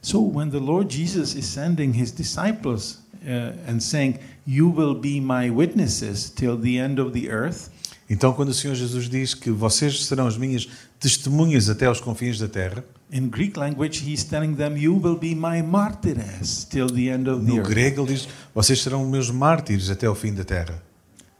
[0.00, 5.20] So when the Lord Jesus is sending his disciples uh, and saying, "You will be
[5.20, 7.70] my witnesses till the end of the earth,"
[8.08, 10.68] Então, quando o Senhor Jesus diz que vocês serão as minhas
[11.00, 15.34] testemunhas até aos confins da terra, in Greek language he's telling them, "You will be
[15.34, 19.30] my martyrs till the end of the no earth." grego ele diz: vocês serão meus
[19.30, 20.82] mártires até ao fim da terra.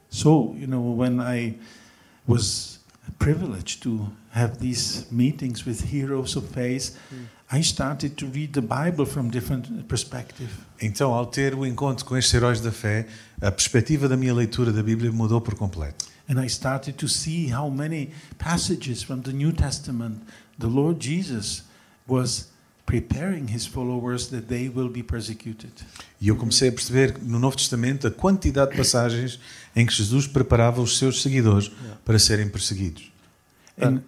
[0.09, 1.57] So, you know, when I
[2.27, 2.79] was
[3.17, 6.95] privileged to have these meetings with heroes of faith,
[7.51, 10.49] I started to read the Bible from different perspective.
[10.81, 13.07] Então, ao ter o encontro com estes heróis da fé,
[13.41, 16.05] a perspectiva da minha leitura da Bíblia mudou por completo.
[16.27, 20.21] And I started to see how many passages from the New Testament
[20.59, 21.63] the Lord Jesus
[22.07, 22.51] was
[22.85, 25.71] preparing his followers that they will be persecuted.
[26.19, 29.39] E eu comecei a perceber no Novo Testamento a quantidade de passagens
[29.75, 31.71] em que Jesus preparava os seus seguidores
[32.03, 33.11] para serem perseguidos.
[33.81, 34.01] And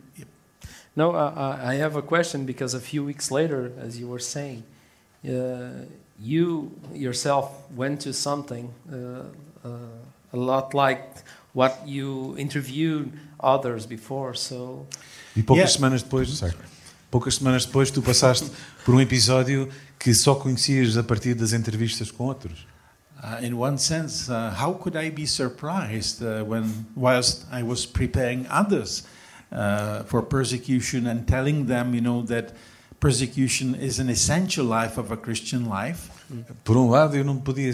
[0.95, 4.63] No, I, I have a question because a few weeks later, as you were saying,
[5.27, 5.85] uh,
[6.17, 9.23] you yourself went to something uh,
[9.67, 9.69] uh,
[10.31, 11.03] a lot like
[11.55, 14.37] what you interviewed others before.
[14.37, 14.85] So,
[15.35, 15.73] E poucas Yeah.
[15.73, 16.53] semanas depois, sorry,
[17.09, 18.51] poucas semanas depois tu passaste
[18.83, 22.67] por um episódio que só conhecias a partir das entrevistas com outros.
[23.23, 27.85] Uh, in one sense, uh, how could I be surprised uh, when, whilst I was
[27.85, 29.03] preparing others
[29.51, 32.53] uh, for persecution and telling them, you know, that
[32.99, 36.09] persecution is an essential life of a Christian life?
[36.63, 37.71] Por um lado, eu não podia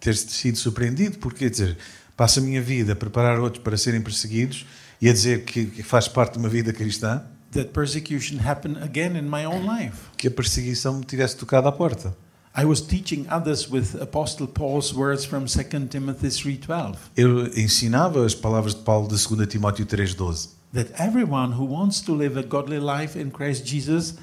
[0.00, 1.76] ter sido surpreendido, porque quer dizer,
[2.18, 4.66] passo a minha vida a preparar outros para serem perseguidos
[5.00, 9.16] e a dizer que que faz parte de uma vida cristã, That persecution happened again
[9.16, 9.96] in my own life.
[10.18, 12.14] que a perseguição me tivesse tocado à porta.
[12.54, 18.34] I was teaching others with Apostle Paul's words from 2 Timothy 3:12 Eu ensinava as
[18.34, 20.48] palavras de Paulo de 2 Timóteo 3,12.
[20.74, 24.16] that everyone who wants to live a godly life in Christ Jesus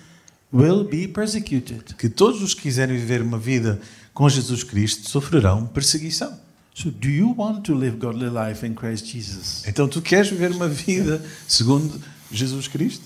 [0.53, 1.95] will be persecuted.
[1.97, 3.79] Que todos os que quiserem viver uma vida
[4.13, 6.37] com Jesus Cristo sofrerão perseguição.
[6.75, 9.63] So do you want to live godly life in Christ Jesus?
[9.65, 13.05] Então tu queres viver uma vida segundo Jesus Cristo?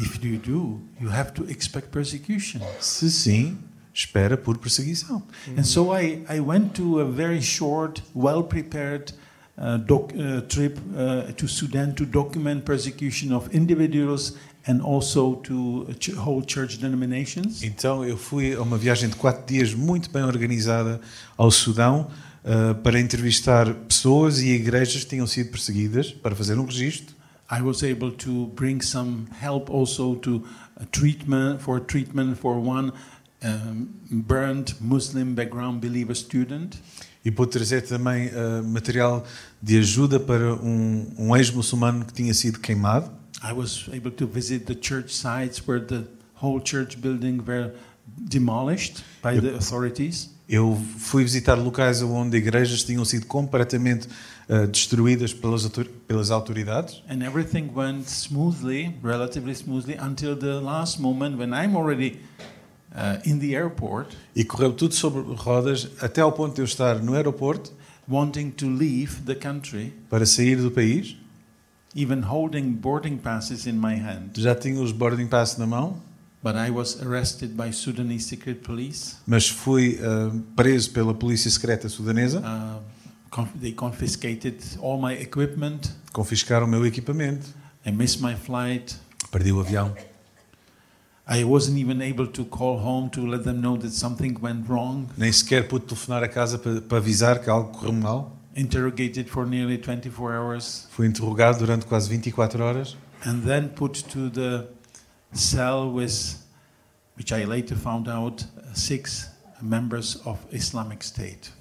[0.00, 2.62] If you do, you have to expect persecution.
[2.80, 3.58] Se sim,
[3.92, 5.22] espera por perseguição.
[5.58, 9.12] And so I, I went to a very short, well prepared
[9.58, 15.86] uh, doc, uh, trip uh, to Sudan to document persecution of individuals and also to
[16.16, 17.62] whole church denominations.
[17.62, 20.98] Então eu fui a uma viagem de quatro dias muito bem organizada
[21.36, 22.08] ao Sudão
[22.44, 27.14] ah, para entrevistar pessoas e igrejas que tinham sido perseguidas para fazer um registro.
[27.52, 30.44] I was able to bring some help also to
[30.76, 32.92] a treatment for treatment for one
[33.42, 36.76] um, burned Muslim background believer student.
[37.24, 39.24] E pude trazer também ah, material
[39.60, 43.10] de ajuda para um, um ex-muçulmano que tinha sido queimado.
[43.42, 46.04] I was able to visit the church sites where the
[46.42, 47.72] whole church building were
[48.06, 49.42] demolished by Yep.
[49.42, 50.30] the authorities.
[50.52, 54.08] Eu fui visitar locais onde igrejas tinham sido completamente
[54.48, 55.70] ah, destruídas pelas,
[56.08, 57.04] pelas autoridades.
[57.08, 62.18] And everything went smoothly, relatively smoothly, until the last moment when I'm already
[62.92, 67.00] uh, in the airport, E correu tudo sobre rodas até ao ponto de eu estar
[67.00, 67.72] no aeroporto
[68.08, 71.16] wanting to leave the country, para sair do país.
[71.94, 74.36] even holding boarding passes in my hand.
[74.36, 75.96] Já tinha os boarding pass na mão,
[76.42, 79.16] But I was arrested by Sudanese secret police.
[79.26, 82.40] mas fui ah, preso pela polícia secreta sudanesa.
[82.40, 82.80] Uh,
[83.30, 85.90] conf- they confiscated all my equipment.
[86.12, 87.46] Confiscaram o meu equipamento.
[87.84, 88.96] I missed my flight.
[89.30, 89.94] Perdi o avião.
[91.28, 95.06] I wasn't even able to call home to let them know that something went wrong.
[95.16, 98.36] Nem sequer pude telefonar a casa para, para avisar que algo correu mal.
[98.56, 100.88] Interrogated for nearly 24 hours.
[100.90, 102.96] Fui interrogado durante quase 24 horas.
[103.26, 104.66] and then put to the
[105.32, 106.36] cell with,
[107.16, 109.28] which I later found out, six
[109.60, 111.52] members of Islamic State.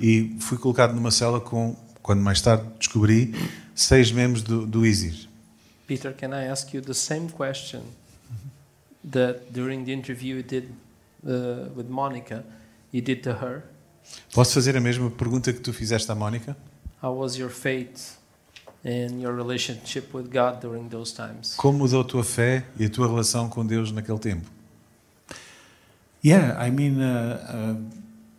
[0.00, 3.34] E fui colocado numa cela com, quando mais tarde descobri,
[3.74, 5.28] seis membros do, do ISIS.
[5.86, 7.82] Peter, can I ask you the same question
[9.04, 10.70] that during the interview you did
[11.26, 12.44] uh, with Monica,
[12.92, 13.64] you did to her?
[14.32, 16.56] Posso fazer a mesma pergunta que tu fizeste à Mónica?
[17.02, 18.16] How was your faith
[18.84, 21.54] and your relationship with God during those times?
[21.56, 24.46] Como mudou a tua fé e a tua relação com Deus naquele tempo?
[26.24, 27.76] Yeah, I mean, uh, uh,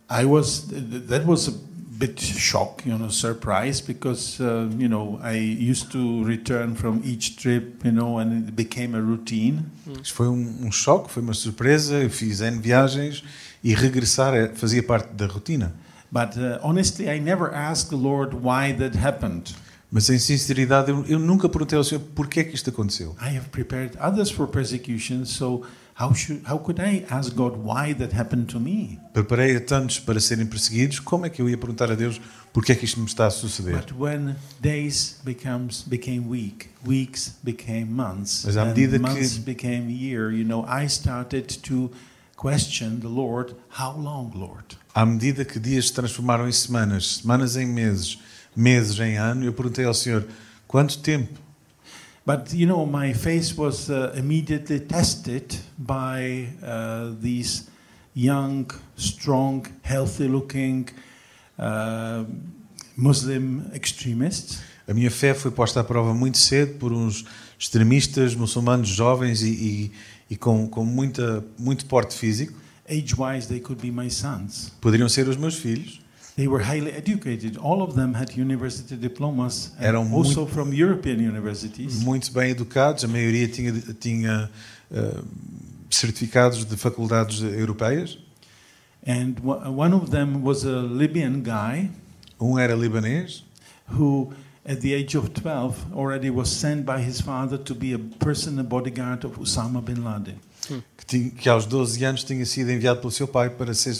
[0.08, 1.52] I was, th- th- that was a
[1.98, 7.36] bit shock, you know, surprise, because, uh, you know, I used to return from each
[7.36, 9.66] trip, you know, and it became a routine.
[10.02, 11.96] Isto foi um, um choque, foi uma surpresa.
[12.02, 13.22] Eu fiz N viagens
[13.62, 15.72] e regressar é- fazia parte da rotina.
[16.10, 19.54] But uh, honestly, I never asked the Lord why that happened.
[19.94, 23.14] Mas em sinceridade, eu, eu nunca perguntei ao Senhor porquê é que isto aconteceu.
[23.22, 25.62] I have prepared others for persecution, so
[25.96, 28.98] how should how could I ask God why that happened to me?
[29.12, 32.20] Preparei a tantos para serem perseguidos, como é que eu ia perguntar a Deus
[32.52, 33.76] porquê é que isto me está a suceder?
[33.76, 39.92] But when days becomes became week, weeks became months, Mas à medida que- months became
[39.92, 41.88] year, you know, I started to
[42.36, 44.76] question the Lord, how long, Lord?
[44.92, 48.18] À medida que dias se transformaram em semanas, semanas em meses,
[48.56, 50.26] meses em ano, eu perguntei ao Senhor
[50.66, 51.44] quanto tempo?
[52.26, 57.68] But you know, my faith was uh, immediately tested by uh, these
[58.14, 60.86] young, strong, healthy-looking
[61.58, 62.24] uh,
[62.96, 64.60] Muslim extremists.
[64.88, 67.24] A minha fé foi posta à prova muito cedo por uns
[67.58, 69.92] extremistas muçulmanos jovens e, e,
[70.30, 72.58] e com, com muita, muito porte físico.
[72.88, 74.72] Age-wise, they could be my sons.
[74.80, 76.03] Poderiam ser os meus filhos.
[76.36, 77.56] They were highly educated.
[77.58, 82.02] All of them had university diplomas, Eram also muito- from European universities.
[82.02, 84.50] muito bem educados, a maioria tinha, tinha
[84.92, 85.22] eh,
[85.90, 88.18] certificados de faculdades europeias.
[89.06, 91.90] And one one of them was a Libyan guy
[92.40, 93.44] Um era libanês,
[93.96, 94.32] who,
[94.66, 98.64] at the age of 12, already was sent by his father to be a personal
[98.64, 100.34] bodyguard of Osama bin Laden.
[100.96, 103.94] que, tinha, que aos 12 anos tinha sido enviado pelo seu pai para, ser,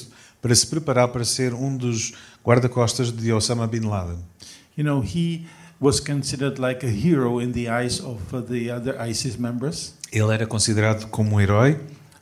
[0.45, 2.13] para se preparar para ser um dos
[2.45, 4.19] guarda-costas de Osama Bin Laden.
[4.77, 5.47] You know, he
[5.81, 9.95] was considered like a hero in the eyes of uh, the other ISIS members.
[10.13, 11.81] Ele era considerado como um herói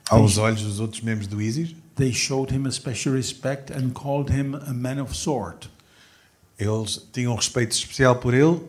[0.08, 1.74] aos olhos dos outros membros do ISIS.
[1.96, 5.68] They showed him a special respect and called him a man of sword.
[6.56, 8.60] Eles tinham um respeito especial por ele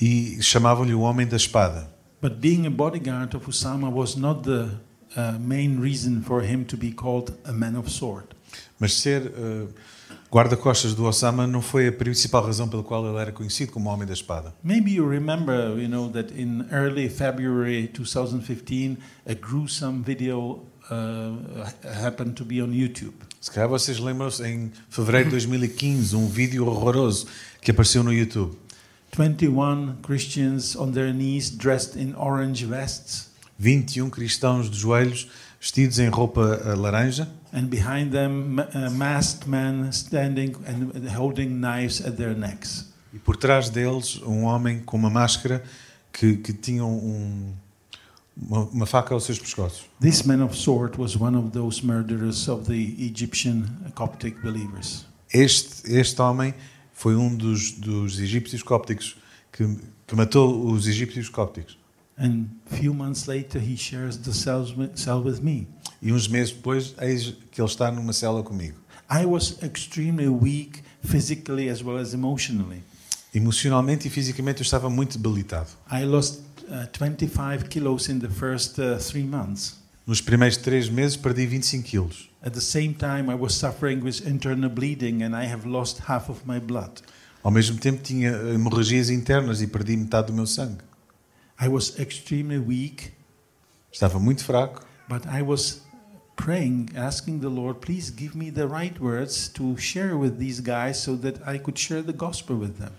[0.00, 1.88] e chamavam-lhe o homem da espada.
[2.20, 4.80] But being a bodyguard of Osama was not the
[5.16, 8.35] uh, main reason for him to be called a man of sword.
[8.78, 9.66] Mas ser eh,
[10.30, 13.92] guarda-costas do Osama não foi a principal razão pela qual ele era conhecido como o
[13.92, 14.54] homem da espada.
[14.62, 21.66] Maybe you remember, you know, that in early February 2015, a gruesome video uh,
[22.04, 23.14] happened to be on YouTube.
[23.40, 27.26] Se calhar vocês lembram-se em fevereiro de 2015 um vídeo horroroso
[27.60, 28.56] que apareceu no YouTube.
[29.16, 36.08] 21 Christians on their knees dressed in orange vests, 21 cristãos de joelhos vestidos em
[36.08, 42.36] roupa eh, laranja and behind them, ma- masked men standing and holding knives at their
[42.36, 42.92] necks.
[43.12, 45.62] e por trás deles um homem com uma máscara
[46.12, 47.54] que, que tinha um,
[48.36, 49.86] uma, uma faca aos seus pescoços.
[50.00, 55.06] This man of sword was one of those murderers of the Egyptian Coptic believers.
[55.32, 56.54] Este, este homem
[56.92, 59.16] foi um dos, dos egípcios cópticos
[59.50, 59.66] que,
[60.06, 61.78] que matou os egípcios cópticos.
[62.18, 65.68] And few months later, he shares the cell with, me.
[66.00, 68.78] E uns meses depois, eis que ele está numa cela comigo.
[69.08, 72.82] I was extremely weak physically as well as emotionally.
[73.34, 75.68] Emocionalmente e fisicamente eu estava muito debilitado.
[75.92, 79.76] I lost uh, 25 kilos in the first uh, three months.
[80.06, 82.30] Nos primeiros três meses perdi 25 quilos.
[82.42, 86.30] At the same time, I was suffering with internal bleeding and I have lost half
[86.30, 87.02] of my blood.
[87.42, 90.78] Ao mesmo tempo tinha hemorragias internas e perdi metade do meu sangue.
[91.60, 93.12] I was extremely weak,
[93.92, 95.82] Estava muito fraco, but I was
[96.36, 100.98] praying, asking the Lord, please give me the right words to share with these guys
[100.98, 102.90] so that I could share the gospel with them.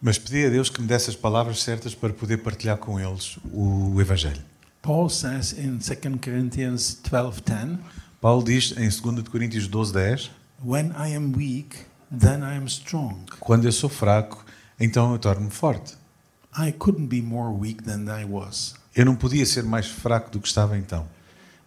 [0.00, 3.38] mas pedi a Deus que me desse as palavras certas para poder partilhar com eles
[3.52, 4.42] o Evangelho.
[4.82, 7.78] Paul says in 2 Corinthians 12:10,
[8.20, 10.30] Paulo diz em 2 de Coríntios 12, 10,
[10.62, 11.76] "When I am weak,
[12.10, 14.44] then I am strong." quando eu sou fraco,
[14.78, 15.94] então eu torno-me forte.
[16.56, 18.74] I couldn't be more weak than I was.
[18.94, 21.06] Eu não podia ser mais fraco do que estava então.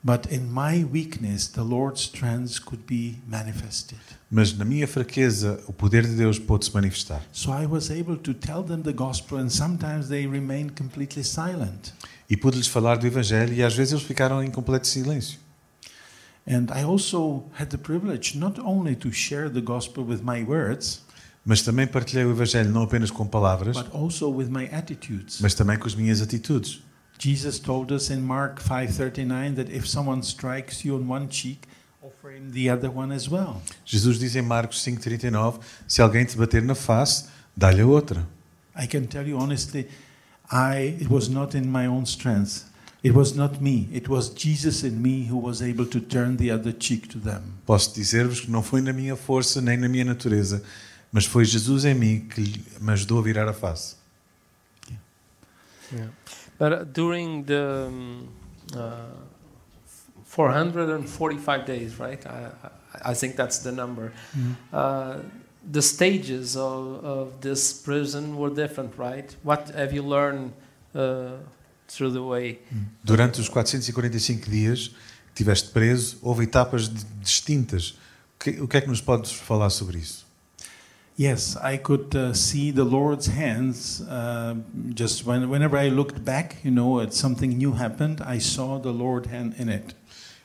[0.04, 3.98] But in my weakness, the Lord's strength could be manifested.
[4.30, 7.24] Mas na minha fraqueza, o poder de Deus pôde se manifestar.
[7.32, 11.92] So I was able to tell them the gospel, and sometimes they remained completely silent.
[12.30, 15.40] E pude-lhes falar do Evangelho e às vezes eles ficaram em completo silêncio.
[16.48, 21.02] And I also had the privilege not only to share the gospel with my words,
[21.46, 25.40] Mas também partilhei o Evangelho não apenas com palavras, but also with my attitudes.
[25.40, 26.82] mas também com as minhas atitudes.
[27.20, 31.60] Jesus told us in Mark 5:39 that if someone strikes you on one cheek,
[32.02, 33.62] offer him the other one as well.
[33.86, 37.26] Jesus diz em Marcos 5,39: Se alguém te bater na face,
[37.56, 38.28] dá-lhe a outra.
[38.76, 39.88] I can tell you honestly,
[40.52, 42.66] I it was not in my own strength.
[43.04, 43.88] It was not me.
[43.94, 47.42] It was Jesus in me who was able to turn the other cheek to them.
[47.64, 50.64] Posso dizer-vos que não foi na minha força nem na minha natureza,
[51.16, 53.96] mas foi Jesus em mim que lhe- me ajudou a virar a face.
[55.94, 56.12] Yeah.
[56.60, 58.28] But uh, during the um,
[58.76, 59.14] uh,
[60.26, 62.26] 445 days, right?
[62.26, 64.12] I, I think that's the number.
[64.74, 65.20] Uh,
[65.72, 69.36] the stages of, of this prison were different, right?
[69.44, 70.52] What have you learned
[70.94, 71.38] uh,
[71.88, 72.60] through the way?
[73.04, 74.88] Durante os 445 dias
[75.34, 77.92] que estiveste preso, houve etapas di- distintas.
[78.36, 80.25] O que, o que é que nos podes falar sobre isso?
[81.18, 84.02] Yes, I could uh, see the Lord's hands.
[84.02, 84.56] Uh,
[84.94, 88.92] just when, whenever I looked back, you know, at something new happened, I saw the
[88.92, 89.96] Lord hand in it.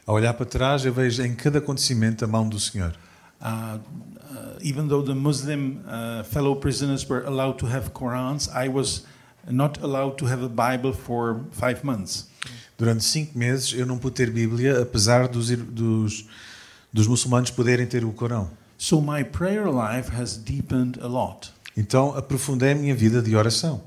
[0.07, 2.93] Ao olhar para trás, eu vejo em cada acontecimento a mão do Senhor.
[3.41, 3.79] Uh,
[4.31, 9.05] uh, even though the Muslim uh, fellow prisoners were allowed to have Qurans, I was
[9.51, 12.29] not allowed to have a Bible for five months.
[12.79, 16.27] Durante cinco meses eu não pude ter Bíblia, apesar dos, dos,
[16.93, 18.60] dos muçulmanos poderem ter o Corão.
[18.83, 21.53] So my prayer life has deepened a lot.
[21.77, 23.83] Então aprofundei a minha vida de oração.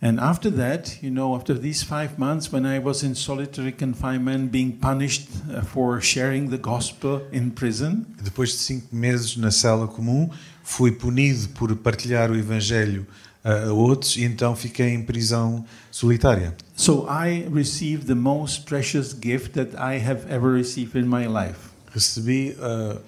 [0.00, 4.50] And after that, you know, after these five months, when I was in solitary confinement,
[4.50, 9.86] being punished uh, for sharing the gospel in prison, Depois de cinco meses na cela
[9.86, 10.30] comum,
[10.64, 13.06] fui punido por partilhar o Evangelho
[13.44, 16.56] a a outros e então fiquei em prisão solitária.
[16.74, 21.68] so I received the most precious gift that I have ever received in my life.
[21.94, 23.00] Recebi uh,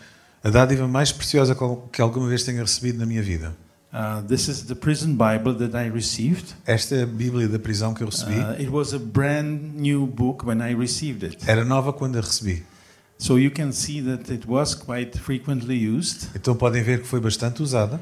[0.42, 1.56] a dádiva mais preciosa
[1.92, 3.54] que alguma vez tenha recebido na minha vida.
[3.92, 6.54] Uh, this is the prison Bible that I received.
[6.64, 8.38] Esta é a Bíblia da prisão que eu recebi.
[8.38, 11.38] Uh, it was a brand new book when I received it.
[11.48, 12.64] Era nova quando a recebi.
[13.18, 16.28] So you can see that it was quite frequently used.
[16.36, 18.00] Então podem ver que foi bastante usada.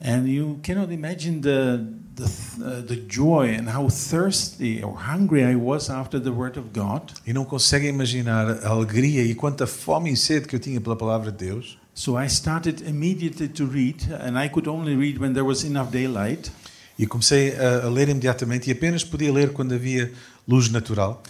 [0.00, 5.54] And you cannot imagine the, the, uh, the joy and how thirsty or hungry I
[5.54, 7.12] was after the Word of God.
[7.26, 10.96] E não conseguem imaginar a alegria e quanta fome e sede que eu tinha pela
[10.96, 11.78] palavra de Deus.
[11.94, 15.90] So I started immediately to read, and I could only read when there was enough
[15.90, 16.52] daylight.
[16.98, 20.12] E comecei a, a ler imediatamente e apenas podia ler quando havia
[20.46, 21.22] luz natural.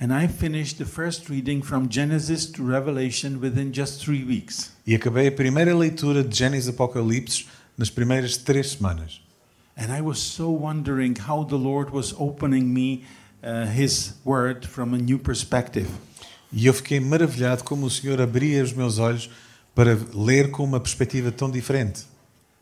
[0.00, 4.70] And I finished the first reading from Genesis to Revelation within just three weeks.
[4.86, 7.46] E acabei a primeira leitura de Gênesis Apocalipse
[7.76, 9.20] nas primeiras três semanas.
[9.76, 13.04] And I was so wondering how the Lord was opening me
[13.42, 15.88] uh, His Word from a new perspective.
[16.52, 19.30] E eu fiquei maravilhado como o Senhor abria os meus olhos
[19.74, 22.04] para ler com uma perspectiva tão diferente.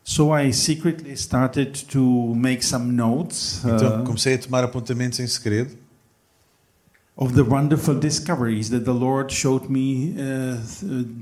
[0.03, 5.27] So I secretly started to make some notes Então uh, comecei a tomar apontamentos em
[5.27, 5.77] segredo
[7.21, 10.57] of the wonderful discoveries that the Lord showed me uh,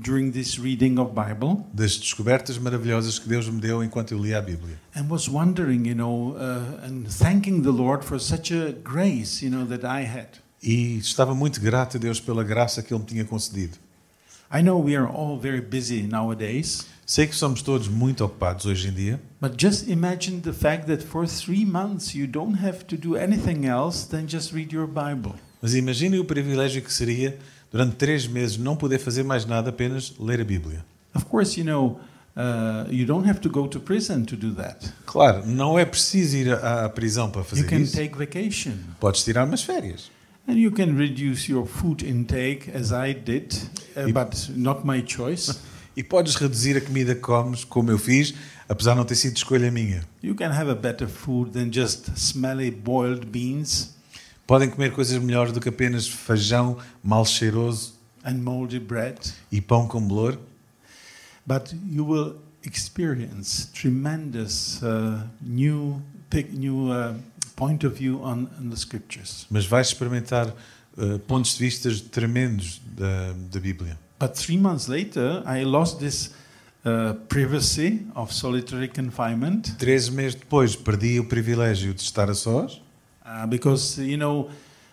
[0.00, 4.38] during this reading of Bible, das descobertas maravilhosas que Deus me deu enquanto eu lia
[4.38, 4.78] a Bíblia.
[4.94, 9.50] and was wondering, you know, uh, and thanking the Lord for such a grace, you
[9.50, 10.38] know, that I had.
[10.62, 13.76] E estava muito grato a Deus pela graça que Ele me tinha concedido.
[14.50, 18.88] I know we are all very busy nowadays, Sei que somos todos muito ocupados hoje
[18.88, 22.96] em dia, but just imagine the fact that for three months you don't have to
[22.96, 25.34] do anything else than just read your Bible.
[25.60, 27.38] Mas imaginem o privilégio que seria,
[27.70, 30.84] durante três meses, não poder fazer mais nada, apenas ler a Bíblia.
[31.14, 32.00] Of course, you know,
[32.36, 34.92] uh, you don't have to go to prison to do that.
[35.06, 37.96] Claro, não é preciso ir à, à prisão para You fazer can isso.
[37.96, 38.72] take vacation.
[38.98, 40.10] Podes tirar umas férias.
[40.48, 43.52] And you can reduce your food intake as I did,
[43.96, 44.12] uh, Yep.
[44.12, 45.52] but not my choice.
[45.96, 48.32] E podes reduzir a comida que comes, como eu fiz,
[48.68, 50.02] apesar de não ter sido escolha minha.
[50.22, 53.94] You can have a better food than just smelly boiled beans
[54.50, 57.94] Podem comer coisas melhores do que apenas feijão mal cheiroso
[58.24, 59.16] and moldy bread,
[59.52, 60.36] e pão com bolor.
[61.46, 62.34] but you will
[62.64, 66.02] experience tremendous uh, new
[66.52, 67.14] new uh,
[67.54, 69.46] point of view on, on the scriptures.
[69.48, 70.48] Mas vais experimentar
[70.98, 73.96] uh, pontos de vista tremendos da, da Bíblia.
[74.18, 76.34] But three months later, I lost this
[76.84, 82.82] uh, privacy of solitary confinement Três meses depois perdi o privilégio de estar a sós,
[83.30, 84.50] uh, because, you know,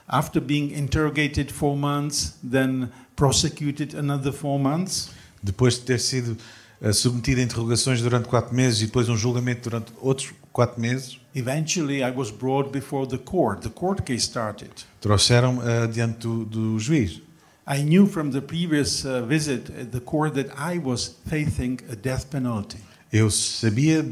[0.07, 5.09] after being interrogated four months, then prosecuted another four months,
[5.43, 6.38] depois de ter sido
[6.81, 11.19] uh, submetido a interrogações durante quatro meses e depois um julgamento durante outros quatro meses,
[11.35, 13.61] eventually I was brought before the court.
[13.61, 14.71] The court case started.
[15.01, 17.21] trouxeram uh, diante do, do juiz.
[17.67, 21.95] I knew from the previous uh, visit at the court that I was facing a
[21.95, 22.77] death penalty.
[23.11, 24.05] Eu sabia,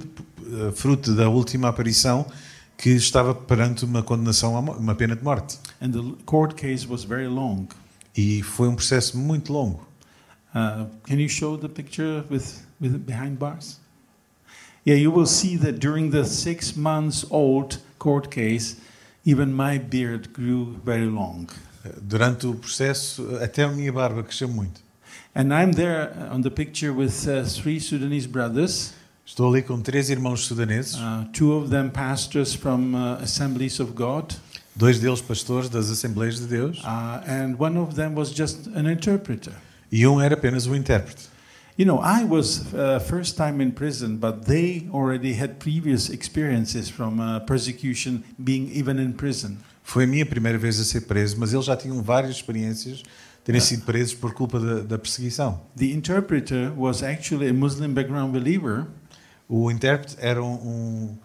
[0.73, 2.25] fruto da última aparição,
[2.77, 5.57] que estava perante uma condenação, a uma pena de morte.
[5.81, 7.67] And the court case was very long.
[8.15, 9.87] E foi um processo muito longo.
[10.53, 13.79] Uh, can you show the picture with, with behind bars?
[14.85, 18.77] Yeah, you will see that during the six months old court case,
[19.25, 21.47] even my beard grew very long.
[22.01, 24.81] Durante o processo, até a minha barba cresceu muito.
[25.35, 28.93] And I'm there on the picture with uh, three Sudanese brothers,
[29.25, 33.93] Estou ali com três irmãos sudaneses, uh, two of them pastors from uh, Assemblies of
[33.93, 34.33] God,
[34.75, 38.87] dois deles pastores das Assembleias de Deus, uh, and one of them was just an
[38.89, 39.53] interpreter.
[39.91, 41.27] e um era apenas um intérprete.
[41.77, 46.87] You know, I was uh, first time in prison, but they already had previous experiences
[46.89, 49.57] from uh, persecution, being even in prison.
[49.83, 53.03] Foi a minha primeira vez a ser preso, mas eles já tinham várias experiências de
[53.43, 55.59] terem sido presos por culpa da, da perseguição.
[55.75, 58.87] The interpreter was actually a Muslim background believer,
[59.47, 61.17] O intérprete era um,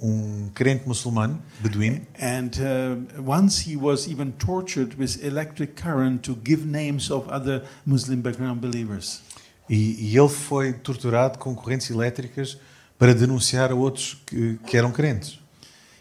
[0.00, 6.22] um, um crente muçulmano, beduíno, and uh, once he was even tortured with electric current
[6.22, 9.22] to give names of other Muslim background believers.
[9.68, 12.58] e, e ele foi torturado com correntes elétricas
[12.98, 15.38] para denunciar a outros que, que eram crentes.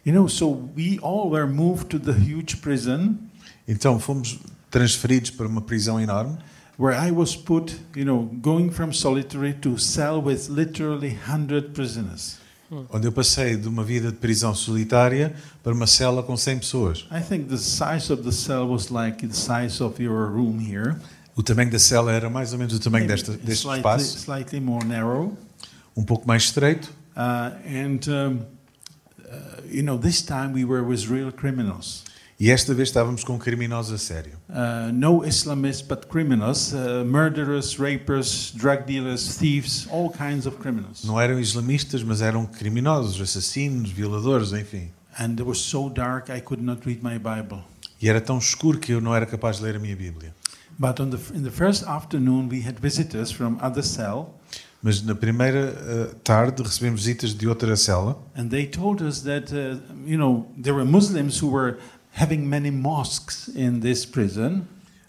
[0.06, 3.18] You know, so we all were moved to the huge prison
[3.68, 4.40] Então fomos
[4.70, 6.38] transferidos para uma prisão enorme,
[6.82, 12.40] where I was put, you know, going from solitary to cell with literally 100 prisoners.
[12.90, 17.06] onde eu passei de uma vida de prisão solitária para uma cela com 100 pessoas.
[17.12, 20.96] I think the size of the cell was like the size of your room here.
[21.36, 24.60] O tamanho da cela era mais ou menos o tamanho desta, deste slightly, espaço, slightly
[24.60, 25.38] more narrow.
[25.96, 26.92] um pouco mais estreito.
[27.16, 28.40] Uh, and, um,
[29.20, 32.06] uh, you know, this time we were with real criminals.
[32.42, 34.32] E esta vez estávamos com criminosos a sério.
[34.50, 41.04] Uh, no Islamists, but criminals, uh, murderers, rapers, drug dealers, thieves, all kinds of criminals.
[41.04, 44.90] Não eram islamistas, mas eram criminosos, assassinos, violadores, enfim.
[45.20, 47.60] And it was so dark I could not read my Bible.
[48.02, 50.34] E era tão escuro que eu não era capaz de ler a minha Bíblia.
[50.80, 54.34] But on the, in the first afternoon, we had visitors from other cell,
[54.84, 59.54] Mas na primeira eh, tarde recebemos visitas de outra cela and they told us that,
[59.54, 61.78] uh, you know, there were Muslims who were
[62.14, 64.62] having many mosques in this prison,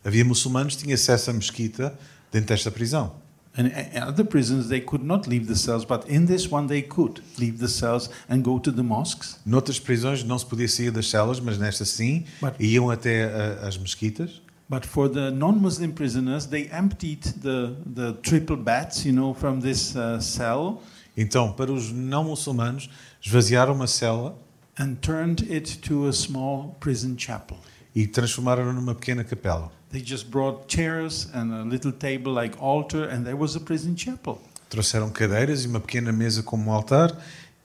[0.05, 1.97] Havia muçulmanos que tinham acesso à mesquita
[2.33, 3.13] dentro desta prisão.
[3.55, 6.81] and in other prisons they could not leave the cells, but in this one they
[6.83, 9.37] could leave the cells and go to the mosques.
[9.45, 13.69] Noutras prisões não se podia sair das celas, mas nesta sim, But- iam até a-
[13.69, 14.41] às mesquitas.
[14.71, 19.95] But for the non-Muslim prisoners, they emptied the, the triple beds, you know, from this
[19.95, 20.83] uh, cell
[21.15, 22.89] Então, para os não muçulmanos,
[23.21, 24.35] esvaziaram uma cela
[24.79, 27.59] and turned it to a small prison chapel.
[27.95, 29.71] e transformaram-na numa pequena capela.
[29.91, 33.95] They just brought chairs and a little table like altar, and there was a prison
[33.95, 34.41] chapel.
[34.71, 37.15] Trouxeram cadeiras e uma pequena mesa como altar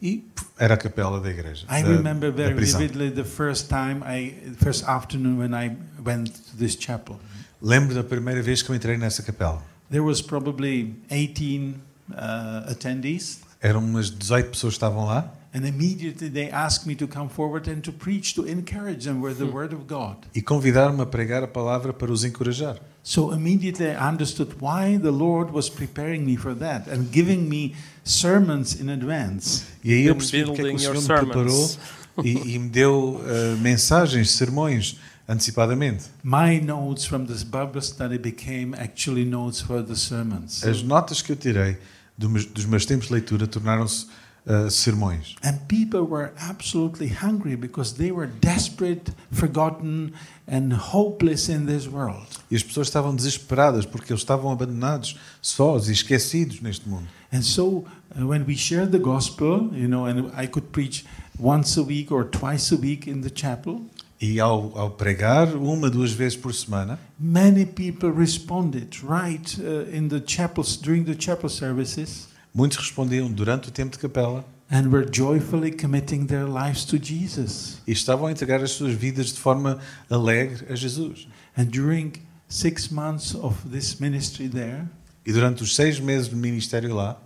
[0.01, 0.26] e
[0.60, 1.66] era a capela da igreja.
[1.70, 6.58] I da, remember very vividly the first time I, first afternoon when I went to
[6.58, 7.18] this chapel.
[7.62, 9.64] Lembro da primeira vez que eu entrei nessa capela.
[9.89, 11.76] There was probably 18
[12.12, 17.08] uh, attendees, Eram umas 18 pessoas que estavam lá and immediately they asked me to
[17.08, 20.18] come forward and to preach, to encourage them with the word of God.
[20.36, 22.78] e convidaram-me a pregar a palavra para os encorajar.
[23.04, 27.74] So immediately I understood why the Lord was preparing me for that and giving me
[28.04, 29.64] sermons in advance.
[29.84, 31.80] E aí eu percebi porque é que o building your Senhor me preparou sermons.
[32.24, 36.06] e, e me deu eh, mensagens, sermões antecipadamente.
[36.24, 40.64] My notes from this Bible study became actually notes for the sermons.
[40.64, 41.78] As notas que eu tirei
[42.18, 44.08] do meus- dos meus tempos de leitura tornaram-se
[44.48, 45.36] eh, sermões.
[45.43, 50.14] And people were absolutely hungry because they were desperate, forgotten,
[50.48, 52.26] and hopeless in this world.
[52.50, 57.08] E as pessoas estavam desesperadas porque eles estavam abandonados, sós e esquecidos neste mundo.
[57.30, 57.84] And so
[58.16, 61.06] uh, when we shared the gospel, you know, and I could preach
[61.38, 63.82] once a week or twice a week in the chapel,
[64.20, 70.08] E ao, ao pregar, uma, duas vezes por semana, many people responded right uh, in
[70.08, 72.28] the chapels during the chapel services
[72.58, 77.80] muitos respondiam durante o tempo de capela and were joyfully committing their lives to Jesus.
[77.88, 79.78] e estavam a entregar as suas vidas de forma
[80.10, 81.28] alegre a Jesus.
[81.55, 82.14] And during
[82.49, 84.88] six months of this ministry there,
[85.24, 87.22] E durante os seis meses de ministério lá,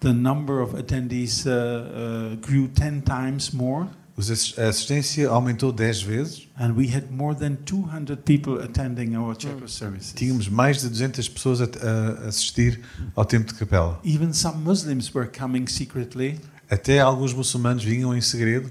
[0.00, 3.88] the number of attendees uh, uh, grew 10 times more.
[4.16, 6.48] A assistência aumentou dez vezes.
[6.56, 10.12] And we had more than 200 people attending our chapel services.
[10.12, 12.80] Tínhamos mais de 200 pessoas a, a assistir
[13.16, 14.00] ao tempo de capela.
[14.04, 16.40] Even some Muslims were coming secretly.
[16.70, 18.70] Até alguns muçulmanos vinham em segredo.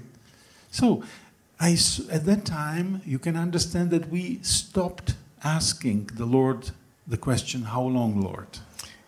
[0.70, 1.02] So,
[1.60, 1.74] I
[2.10, 6.72] at that time, you can understand that we stopped asking the Lord
[7.08, 8.48] the question, How long, Lord?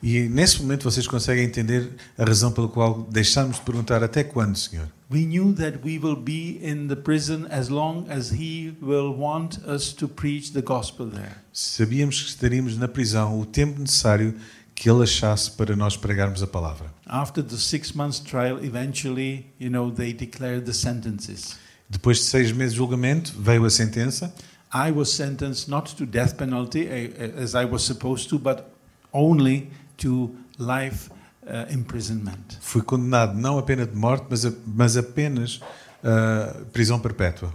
[0.02, 4.56] E nesse momento vocês conseguem entender a razão pela qual deixámos de perguntar até quando,
[4.56, 4.88] Senhor?
[5.08, 9.58] We knew that we will be in the prison as long as He will want
[9.64, 11.36] us to preach the gospel there.
[11.54, 14.34] Sabíamos que estaríamos na prisão o tempo necessário
[14.74, 16.92] que Ele achasse para nós pregarmos a palavra.
[17.06, 21.56] After the six months trial, eventually, you know, they declared the sentences.
[21.88, 24.34] Depois de seis meses de julgamento, veio a sentença.
[24.74, 28.68] I was sentenced not to death penalty eh, eh, as I was supposed to, but
[29.12, 31.10] only to life
[31.46, 32.58] uh, imprisonment.
[32.60, 35.60] Fui condenado não a pena de morte, mas, a, mas apenas
[36.04, 37.52] ah, prisão perpétua.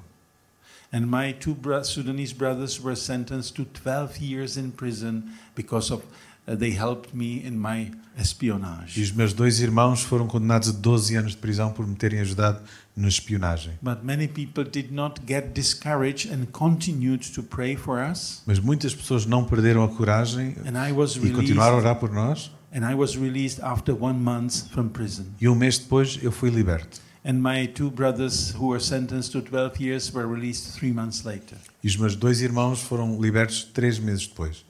[0.94, 5.24] And my two bro- Sudanese brothers were sentenced to 12 years in prison
[5.56, 6.04] because of
[6.48, 9.02] uh, they helped me in my E espionage.
[9.02, 12.60] os meus dois irmãos foram condenados a 12 anos de prisão por me terem ajudado
[12.94, 13.72] na espionagem.
[13.82, 18.42] But many people did not get discouraged and continued to pray for us.
[18.46, 22.12] Mas muitas pessoas não perderam a coragem And I was e continuaram a orar por
[22.12, 22.52] nós.
[22.72, 25.26] And I was released after one month from prison.
[25.39, 26.99] E um mês depois eu fui liberto.
[27.24, 31.57] And my two brothers who were sentenced to 12 years were released three months later.
[31.84, 34.63] E os meus dois irmãos foram libertos três meses depois.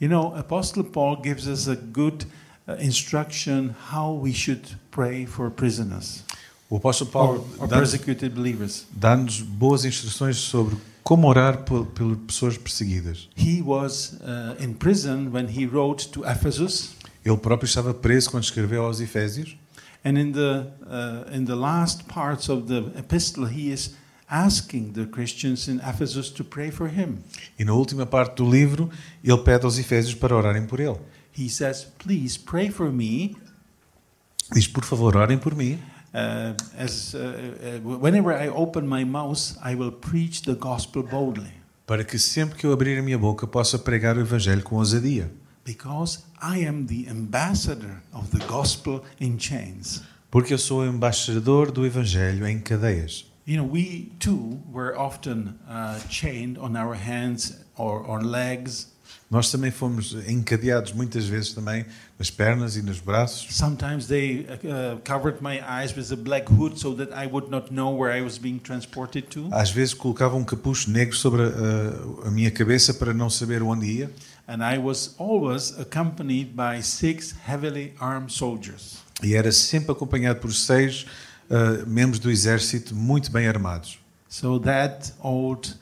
[0.00, 2.26] You know, Apostle Paul gives us a good
[2.68, 6.22] uh, instruction how we should pray for prisoners
[6.68, 7.94] O apóstolo Paulo dá-nos
[8.90, 13.28] dá-nos boas instruções sobre como orar por, por pessoas perseguidas.
[13.38, 16.95] He was uh, in prison when he wrote to Ephesus,
[17.28, 19.56] Ele próprio estava preso quando escreveu aos Efésios
[20.04, 23.96] And in the uh, in the last parts of the epistle, he is
[24.28, 27.18] asking the Christians in Ephesus to pray for him.
[27.58, 28.88] E na última parte do livro,
[29.24, 30.98] ele pede aos Efésios para orarem por ele.
[31.36, 33.36] He says, "Please pray for me
[34.52, 35.78] Diz, por favor, orem por mim.
[36.14, 41.52] Uh, as uh, uh, whenever I open my mouth, I will preach the gospel boldly,
[41.84, 45.30] Para que sempre que eu abrir a minha boca possa pregar o Evangelho com ousadia.
[45.64, 50.02] because I am the ambassador of the gospel in chains.
[50.30, 53.24] Porque eu sou o embaixador do Evangelho em cadeias.
[53.46, 58.88] You know, we too were often uh, chained on our hands or on legs.
[59.30, 61.84] Nós também fomos encadeados muitas vezes também
[62.18, 63.56] nas pernas e nos braços.
[63.56, 67.72] Sometimes they uh, covered my eyes with a black hood so that I would not
[67.72, 69.48] know where I was being transported to.
[69.52, 73.86] Às vezes colocava um capucho negro sobre a, a minha cabeça para não saber onde
[73.86, 74.10] ia.
[74.48, 78.98] And I was always accompanied by six heavily armed soldiers.
[79.22, 81.06] E era sempre acompanhado por seis
[81.50, 83.98] uh, membros do exército muito bem armados.
[84.28, 85.76] So that old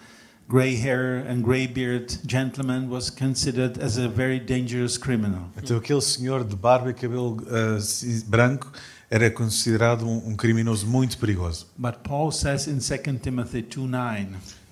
[0.48, 5.50] gray hair and gray beard gentleman was considered as a very dangerous criminal.
[5.56, 8.72] Então aquele senhor de barba e cabelo uh, branco
[9.10, 11.66] era considerado um, um criminoso muito perigoso.
[11.76, 14.28] But Paul says in 2 Timothy 2:9,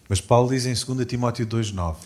[0.08, 1.96] Mas Paulo diz em 2 Timóteo 2,9: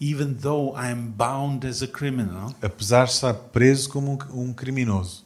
[0.00, 5.24] even though I am bound as a criminal, Apesar de estar preso como um, criminoso,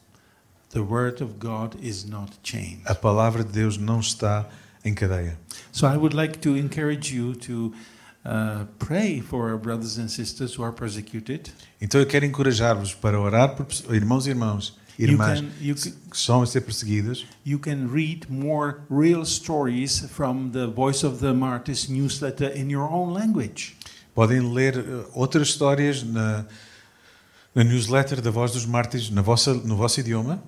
[0.70, 2.80] the word of God is not chained.
[2.86, 4.46] a palavra de Deus não está
[4.84, 5.36] em cadeia.
[5.72, 7.72] So I would like to encourage you to
[8.24, 11.52] uh, pray for our brothers and sisters who are persecuted.
[11.80, 15.92] Então eu quero encorajar-vos para orar por irmãos e irmãs, You irmãs can, you, que
[16.12, 17.24] estão a ser perseguidas.
[17.44, 22.86] you can read more real stories from the Voice of the Martyrs newsletter in your
[22.90, 23.74] own language.
[24.14, 26.44] Podem ler uh, outras histórias na,
[27.54, 30.42] na newsletter da Voz dos Mártires na vossa, no vosso idioma.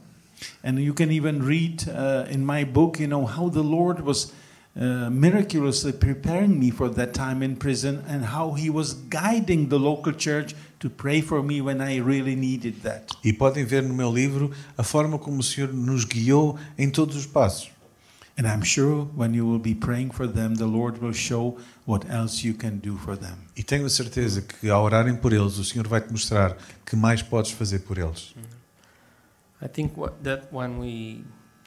[0.63, 4.33] And you can even read uh, in my book, you know, how the Lord was
[4.77, 9.79] uh, miraculously preparing me for that time in prison and how He was guiding the
[9.79, 13.13] local church to pray for me when I really needed that.
[13.25, 17.17] E podem ver no meu livro a forma como o Senhor nos guiou em todos
[17.17, 17.71] os passos.
[18.37, 22.05] And I'm sure when you will be praying for them, the Lord will show what
[22.11, 23.47] else you can do for them.
[23.57, 26.97] E tenho a certeza que ao orarem por eles, o Senhor vai te mostrar que
[26.97, 28.35] mais podes fazer por eles.
[29.63, 31.25] I think what, that when we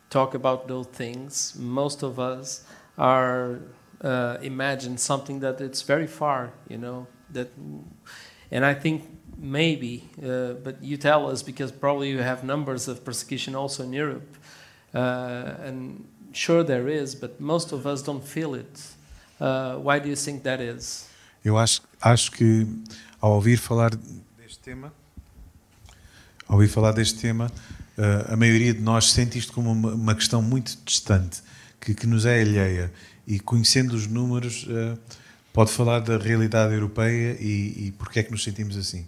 [0.09, 2.65] talk about those things, most of us
[2.97, 3.61] are
[4.03, 7.07] uh, imagine something that it's very far, you know.
[7.32, 7.49] That,
[8.51, 9.03] and I think
[9.38, 13.93] maybe, uh, but you tell us because probably you have numbers of persecution also in
[13.93, 14.38] Europe,
[14.93, 16.05] uh, and
[16.38, 18.79] sure there is, but most of us don't feel it.
[19.39, 21.05] Uh, why do you think that is?
[21.43, 22.67] Eu acho, acho que
[23.19, 23.91] ao ouvir falar
[24.38, 24.93] deste tema,
[26.47, 27.51] ao ouvir falar deste tema,
[27.97, 31.41] eh, a maioria de nós sente isto como uma, uma questão muito distante,
[31.79, 32.91] que, que nos é alheia.
[33.25, 34.97] E conhecendo os números, eh,
[35.53, 39.05] pode falar da realidade europeia e, e porque é que nos sentimos assim.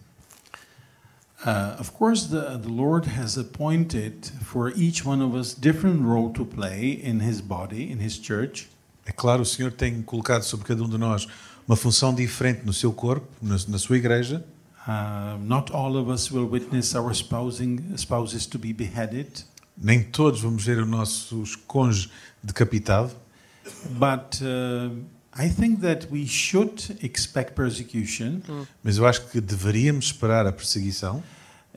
[1.45, 6.31] Uh, of course, the, the Lord has appointed for each one of us different role
[6.33, 8.67] to play in His body, in His church.
[9.05, 11.27] É claro, o Senhor tem colocado sobre cada um de nós
[11.67, 14.43] uma função diferente no seu corpo, na, na sua igreja.
[14.87, 19.45] Uh, not all of us will witness our spousing, spouses to be beheaded,
[19.81, 22.11] Nem todos vamos ver o nosso cônjuge
[22.43, 23.11] decapitado,
[23.91, 24.93] but uh,
[25.41, 28.41] I think that we should expect persecution,
[28.83, 31.23] mas eu acho que deveríamos esperar a perseguição,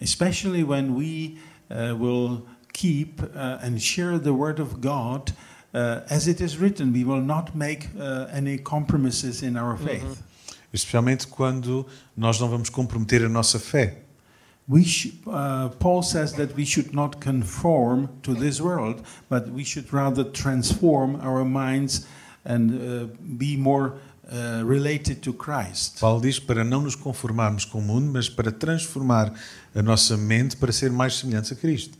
[0.00, 1.38] especially when we
[1.70, 2.42] uh, will
[2.72, 5.32] keep uh, and share the Word of God.
[5.72, 10.22] Uh, as it is written, we will not make uh, any compromises in our faith.
[10.72, 11.86] especialmente quando
[12.16, 13.98] nós não vamos comprometer a nossa fé.
[14.68, 19.64] We sh- uh, Paul says that we should not conform to this world, but we
[19.64, 22.06] should rather transform our minds
[22.45, 23.07] and uh,
[23.38, 23.95] be more
[24.30, 26.01] uh, related to Christ.
[26.01, 29.32] Paulo diz para não nos conformarmos com o mundo, mas para transformar
[29.74, 31.99] a nossa mente para ser mais semelhantes a Cristo.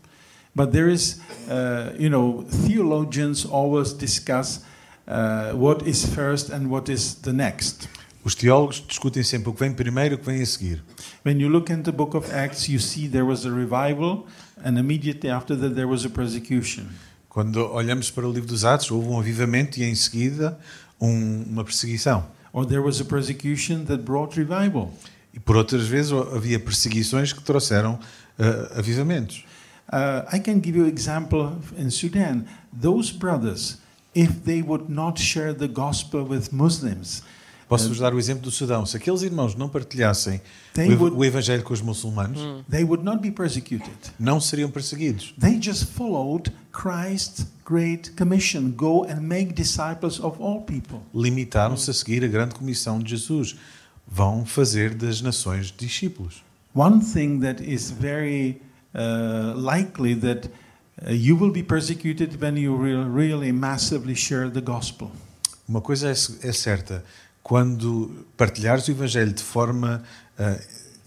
[0.55, 1.19] But there is,
[1.49, 4.61] uh, you know, theologians always discuss
[5.09, 7.89] uh, what is first and what is the next.
[8.25, 10.83] Os teólogos discutem sempre o que vem primeiro e o que vem a seguir.
[11.25, 14.27] When you look in the book of Acts, you see there was a revival,
[14.65, 16.87] and immediately after that, there was a persecution.
[17.33, 20.59] Quando olhamos para o livro dos Atos, houve um avivamento e em seguida
[21.01, 22.27] um- uma perseguição.
[22.53, 24.93] Or there was a persecution that brought revival.
[25.33, 27.99] E por outras vezes havia perseguições que trouxeram
[28.39, 29.47] ah, avivamentos.
[29.89, 32.45] Uh, I can give you example in Sudan.
[32.79, 33.79] Those brothers,
[34.15, 37.23] if they would not share the gospel with Muslims,
[37.73, 38.85] Posso-vos dar o exemplo do Sudão.
[38.85, 40.43] Se aqueles irmãos não partilhassem
[40.75, 42.39] They o, o Evangelho com os muçulmanos,
[42.71, 43.97] They would not be persecuted.
[44.19, 45.35] não seriam perseguidos.
[45.41, 50.99] They just followed Christ's great commission go and make disciples of all people.
[51.15, 53.57] Limitaram-se a seguir a grande comissão de Jesus.
[54.07, 56.45] Vão fazer das nações discípulos.
[56.75, 58.61] One thing that is very
[58.95, 60.51] uh, likely that
[61.07, 65.11] uh, you will be persecuted when you real, really massively share the gospel.
[65.69, 67.05] Uma coisa é, é certa:
[67.43, 70.03] quando partilhares o Evangelho de forma
[70.39, 70.59] ah,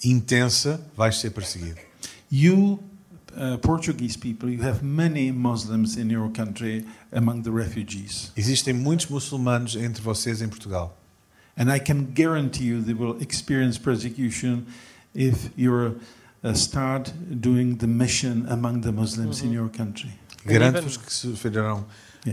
[0.04, 1.78] intensa, vais ser perseguido.
[2.32, 2.80] You,
[3.36, 8.32] uh, Portuguese people, you have many Muslims in your country among the refugees.
[8.36, 10.98] Existem muitos muçulmanos entre vocês em Portugal.
[11.58, 14.66] And I can guarantee you they will experience persecution
[15.14, 16.00] if you
[16.44, 20.12] uh, start doing the mission among the Muslims in your country.
[20.46, 21.86] Garanto-vos que sofrerão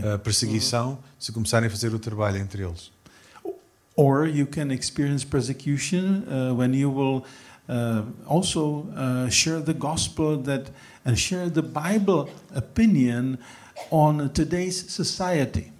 [0.03, 2.91] ah, perseguição se começarem a fazer o trabalho entre eles.
[3.95, 7.25] Or you can experience persecution uh, when you will
[7.69, 10.71] uh, also uh, share the gospel that
[11.05, 13.37] and share the Bible opinion
[13.91, 15.71] on today's society.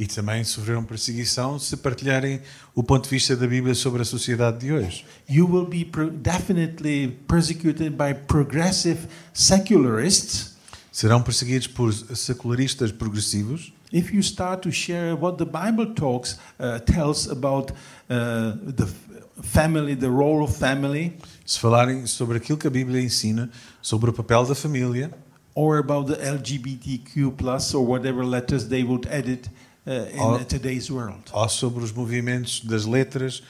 [0.00, 2.40] E também sofreram perseguição se partilharem
[2.74, 5.04] o ponto de vista da Bíblia sobre a sociedade de hoje.
[5.28, 5.88] You will be
[6.20, 10.50] definitely persecuted by progressive secularists
[10.92, 16.78] Serão perseguidos por secularistas progressivos if you start to share what the Bible talks uh,
[16.80, 17.72] tells about
[18.08, 18.86] uh, the
[19.42, 21.12] family, the role of family,
[21.44, 23.50] se falarem sobre aquilo que a Bíblia ensina
[23.82, 25.10] sobre o papel da família
[25.54, 29.48] or about the LGBTQ plus or whatever letters they would edit
[29.86, 31.30] uh, in Or- today's world.
[31.32, 33.42] ou sobre os movimentos das letras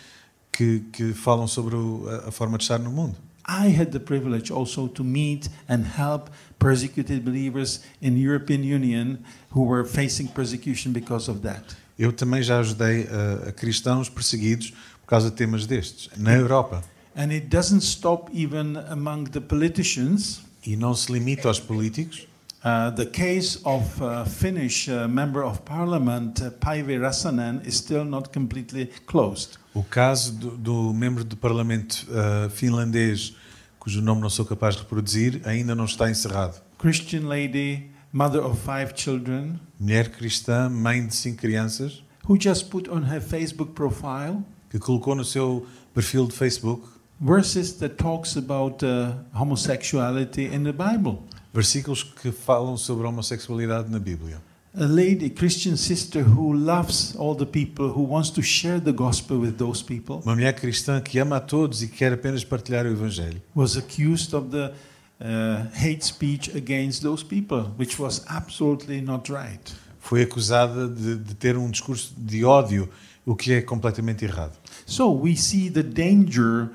[0.53, 3.17] que, que falam sobre o- a forma de estar no mundo.
[3.47, 9.25] I had the privilege also to meet and help persecuted believers in the European Union
[9.51, 11.77] who were facing persecution because of that.
[11.99, 14.73] Eu também já ajudei a, a cristãos perseguidos
[15.03, 16.83] por causa de temas destes, na Europa.
[17.17, 20.43] And it doesn't stop even among the politicians.
[20.65, 22.27] E não se limita aos políticos.
[22.63, 28.05] Uh, the case of uh, Finnish uh, member of parliament uh, Päivi Räsänen is still
[28.05, 29.57] not completely closed.
[29.73, 33.35] O caso do, do membro do Parlamento ah, finlandês,
[33.79, 36.61] cujo nome não sou capaz de reproduzir, ainda não está encerrado.
[36.79, 42.91] Christian lady, mother of five children, Mulher cristã, mãe de cinco crianças, who just put
[42.91, 46.87] on her Facebook profile que colocou no seu perfil de Facebook
[47.21, 51.19] verses that talks about uh, homosexuality in the Bible.
[51.53, 54.41] versículos que falam sobre a homossexualidade na Bíblia.
[54.73, 59.39] A lady, Christian sister who loves all the people, who wants to share the gospel
[59.41, 62.89] with those people, Uma mulher cristã que ama a todos e quer apenas partilhar o
[62.89, 63.43] Evangelho.
[63.53, 64.73] was accused of the
[65.21, 69.73] uh, hate speech against those people, which was absolutely not right.
[69.99, 72.89] Foi acusada de, de ter um discurso de ódio,
[73.27, 74.53] o que é completamente errado.
[74.87, 76.71] So we see the danger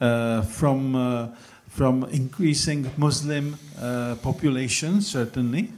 [0.00, 1.28] uh, from uh,
[1.66, 5.70] from increasing Muslim uh, population, certainly.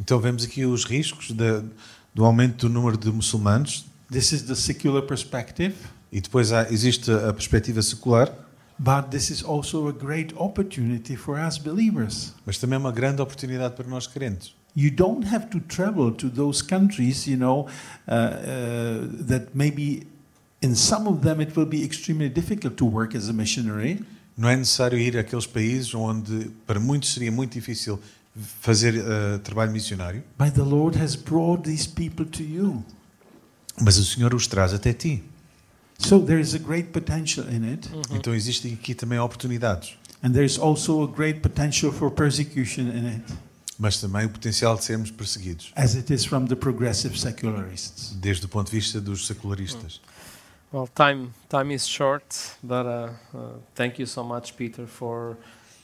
[0.00, 1.62] Então vemos aqui os riscos da-
[2.14, 5.74] do aumento do número de muçulmanos This is the secular perspective,
[6.12, 8.32] e depois há, existe a perspectiva secular,
[8.78, 12.32] but this is also a great opportunity for us believers.
[12.46, 14.54] mas também é uma grande oportunidade para nós crentes.
[14.76, 17.66] You don't have to travel to those countries, you know,
[18.06, 20.06] uh, uh, that maybe
[20.62, 24.04] in some of them it will be extremely difficult to work as a missionary.
[24.36, 27.98] Não é necessário ir àqueles países onde para muitos seria muito difícil
[28.60, 32.84] fazer eh, trabalho missionário, But the Lord has brought these people to you.
[33.80, 35.22] mas o Senhor os traz até ti.
[35.98, 37.88] So there is a great potential in it.
[38.10, 43.24] Então existem aqui também oportunidades, And there's also a great potential for persecution in it,
[43.78, 48.12] mas também o potencial de sermos perseguidos, as it is from the progressive secularists.
[48.16, 50.00] desde o ponto de vista dos secularistas.
[50.72, 52.24] Well, time time is short,
[52.62, 55.36] but uh, uh, thank you so much, Peter, for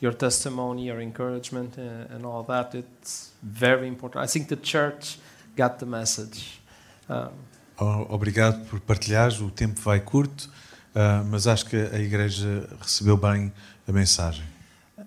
[0.02, 2.74] your testimony, your encouragement, uh, and all that.
[2.74, 4.22] It's very important.
[4.22, 5.18] I think the church
[5.56, 6.60] got the message.
[7.08, 7.30] Um,
[7.78, 10.48] O- Obrigado por partilhares, o tempo vai curto,
[10.94, 13.50] ah, mas acho que a Igreja recebeu bem
[13.88, 14.44] a mensagem.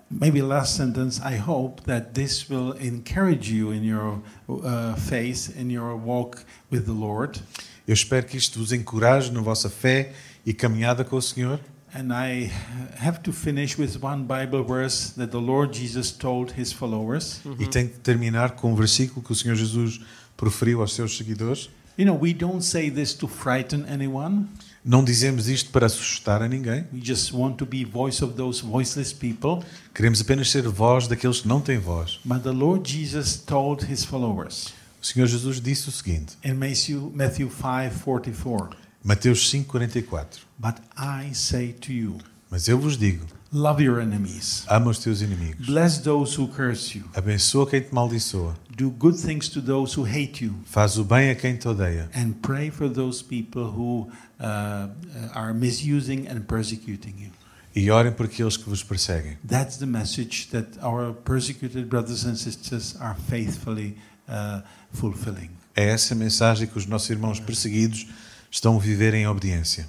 [0.09, 1.19] Maybe last sentence.
[1.21, 4.19] I hope that this will encourage you in your
[4.49, 7.39] uh, faith, in your walk with the Lord.
[7.87, 10.13] Eu espero que isto vos encoraje na vossa fé
[10.45, 11.59] e caminhada com o Senhor.
[11.97, 12.51] And I
[12.97, 17.39] have to finish with one Bible verse that the Lord Jesus told his followers.
[17.57, 20.01] E tenho que terminar com um versículo que o Senhor Jesus
[20.35, 21.69] proferiu aos seus seguidores.
[21.97, 24.47] You know, we don't say this to frighten anyone.
[24.83, 26.83] Não dizemos isto para assustar a ninguém.
[26.91, 29.65] We just want to be voice of those voiceless people.
[29.93, 32.19] Queremos apenas ser voz daqueles que não têm voz.
[32.25, 37.11] But the Lord Jesus told his followers O Senhor Jesus disse o seguinte, in Matthew,
[37.15, 38.84] Matthew 5:44.
[39.05, 40.47] Mateus 5:44.
[40.57, 42.17] But I say to you,
[42.49, 46.97] Mas eu vos digo, love your enemies, ama os teus inimigos, bless those who curse
[46.97, 51.03] you, abençoa quem te maldiçoa, do good things to those who hate you, faz o
[51.03, 54.89] bem a quem te odeia and pray for those people who uh,
[55.33, 57.31] are misusing and persecuting you.
[57.75, 59.37] e orem por aqueles que vos perseguem.
[59.47, 63.97] That's the message that our persecuted brothers and sisters are faithfully
[64.27, 65.51] uh, fulfilling.
[65.75, 68.07] É essa a mensagem que os nossos irmãos perseguidos
[68.55, 69.85] estão a viver em obediência.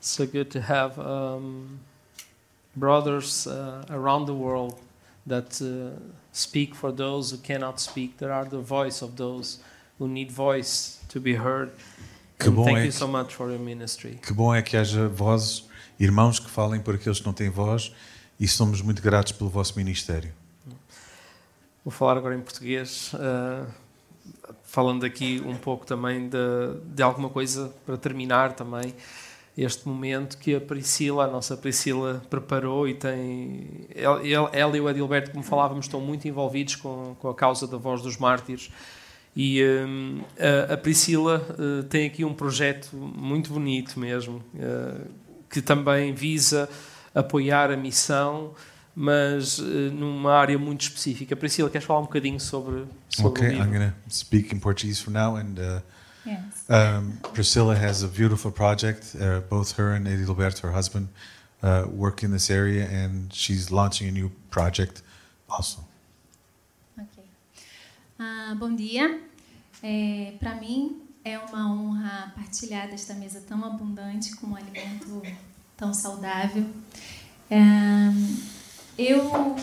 [0.00, 1.78] so good to have um,
[2.76, 4.74] brothers uh, around the world
[5.26, 5.96] that uh,
[6.32, 8.18] speak for those who cannot speak.
[8.18, 9.60] That are the voice of those
[9.98, 11.70] who need voice to be heard.
[12.38, 14.18] Que bom thank é you que- so much for your ministry.
[14.20, 15.64] Que bom é que haja vozes,
[15.98, 17.92] irmãos que falem por aqueles que não têm voz
[18.40, 20.32] e somos muito gratos pelo vosso ministério.
[21.84, 23.66] Vou falar agora em português, uh,
[24.64, 26.38] falando aqui um pouco também de,
[26.86, 28.94] de alguma coisa para terminar também
[29.56, 33.86] este momento que a Priscila, a nossa Priscila, preparou e tem.
[33.94, 37.76] Ela, ela e o Adilberto, como falávamos, estão muito envolvidos com, com a causa da
[37.76, 38.70] voz dos mártires.
[39.36, 45.06] E um, a, a Priscila uh, tem aqui um projeto muito bonito mesmo, uh,
[45.50, 46.68] que também visa
[47.14, 48.54] apoiar a missão,
[48.94, 51.34] mas uh, numa área muito específica.
[51.36, 53.64] Priscila, queres falar um bocadinho sobre, sobre Okay, o livro?
[53.66, 55.36] I'm going to speak in Portuguese from now.
[55.36, 55.80] And uh,
[56.26, 56.66] Yes.
[56.68, 59.14] um, Priscilla has a beautiful project.
[59.16, 61.08] Uh, both her and Edilberto, her husband,
[61.62, 65.02] uh, work in this area, and she's launching a new project
[65.48, 65.82] also.
[66.98, 67.24] Ok.
[68.18, 69.18] Ah, bom dia.
[69.82, 75.22] É, Para mim é uma honra partilhar desta mesa tão abundante com um alimento
[75.80, 76.66] tão saudável.
[77.50, 77.56] É,
[78.98, 79.56] eu,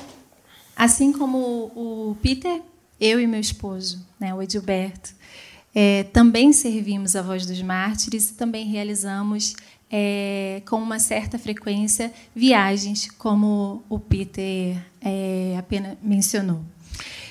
[0.76, 1.38] assim como
[1.76, 2.62] o Peter,
[3.00, 5.12] eu e meu esposo, né, o Edilberto,
[5.76, 9.56] é, também servimos a Voz dos Mártires e também realizamos
[9.92, 16.66] é, com uma certa frequência viagens, como o Peter é, apenas mencionou.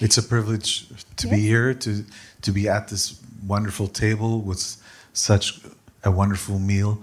[0.01, 2.05] It's a privilege to be here, to,
[2.43, 4.77] to be at this wonderful table with
[5.13, 5.61] such
[6.05, 7.03] a wonderful meal.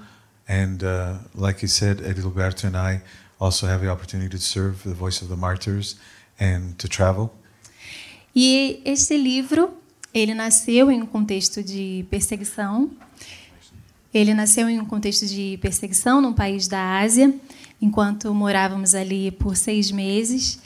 [0.53, 3.01] And uh, like you said, Edilberto and I
[3.39, 5.95] also have the opportunity to serve the Voice of the Martyrs
[6.39, 7.31] and to travel.
[8.35, 9.73] E este livro,
[10.13, 12.91] ele nasceu em um contexto de perseguição.
[14.13, 17.33] Ele nasceu em um contexto de perseguição num país da Ásia,
[17.81, 20.59] enquanto morávamos ali por seis meses.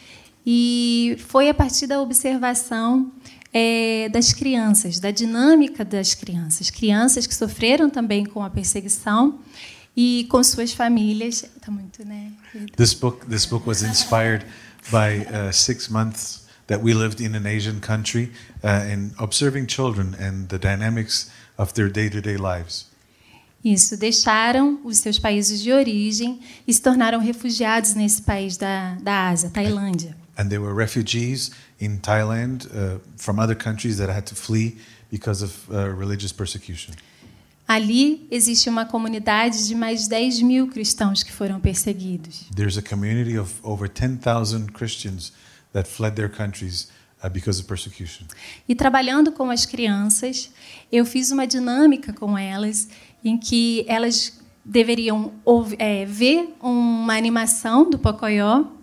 [0.46, 3.10] E foi a partir da observação
[3.54, 6.70] é, das crianças, da dinâmica das crianças.
[6.70, 9.40] Crianças que sofreram também com a perseguição
[9.98, 11.44] e com suas famílias.
[11.60, 12.32] Tá muito, né?
[12.76, 14.46] This book, this book was inspired
[14.92, 18.32] by uh, six months that we lived in an Asian country
[18.64, 22.86] uh, and observing children and the dynamics of their day-to-day lives.
[23.66, 29.30] Isso, deixaram os seus países de origem e se tornaram refugiados nesse país da, da
[29.30, 30.16] Ásia, Tailândia.
[30.38, 34.78] And they were refugees in Thailand uh, from other countries that had to flee
[35.10, 36.94] because of uh, religious persecution.
[37.68, 42.46] Ali existe uma comunidade de mais de 10 mil cristãos que foram perseguidos.
[42.56, 45.34] There's a community of over 10,000 Christians
[45.74, 46.88] that fled their countries
[47.24, 48.26] uh, because of persecution.
[48.70, 50.50] E trabalhando com as crianças,
[50.92, 52.88] eu fiz uma dinâmica com elas
[53.24, 55.34] em que elas deveriam
[55.78, 58.78] é, ver uma animação do Pocoyo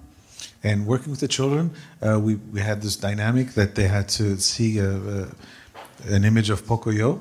[0.65, 1.71] And working with the children,
[2.01, 5.29] uh, we, we had this dynamic that they had to see a, a,
[6.15, 7.21] an image of Pocoyo.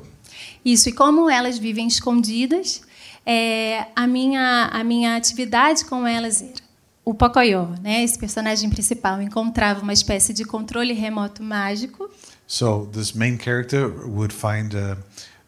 [0.64, 2.82] Isso, e como elas vivem escondidas,
[3.26, 6.64] é, a, minha, a minha atividade com elas era
[7.06, 12.10] o Pocoyo, né, esse personagem principal, encontrava uma espécie de controle remoto mágico.
[12.48, 14.98] So this main character would find a,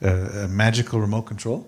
[0.01, 1.65] a, a magical remote control,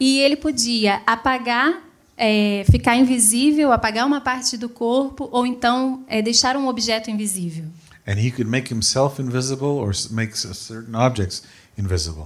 [0.00, 1.80] e ele podia apagar,
[2.16, 7.66] é, ficar invisível, apagar uma parte do corpo, ou então é, deixar um objeto invisível.
[8.06, 11.42] and he could make himself invisible or make certain objects
[11.76, 12.24] invisible.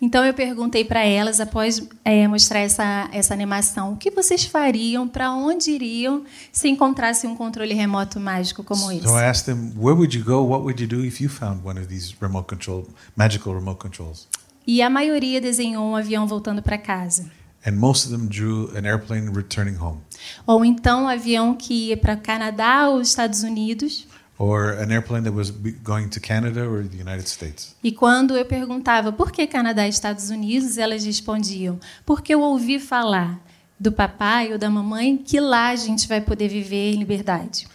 [0.00, 5.06] Então eu perguntei para elas, após é, mostrar essa, essa animação, o que vocês fariam,
[5.08, 9.02] para onde iriam se encontrassem um controle remoto mágico como esse?
[9.02, 10.42] So I asked them, where would you go?
[10.42, 12.86] What would you do if you found one of these remote control,
[13.16, 14.28] magical remote controls?
[14.66, 17.30] E a maioria desenhou um avião voltando para casa.
[17.64, 20.00] And most of them drew an airplane returning home,
[20.46, 24.06] Ou então um avião que ia para Canadá ou Estados Unidos.
[24.42, 25.52] Or an airplane that was
[25.84, 27.76] going to Canada or the United States.
[27.80, 32.80] E quando eu perguntava por que Canadá e Estados Unidos, elas respondiam: porque eu ouvi
[32.80, 33.40] falar
[33.78, 37.68] do papai ou da mamãe que lá a gente vai poder viver em liberdade.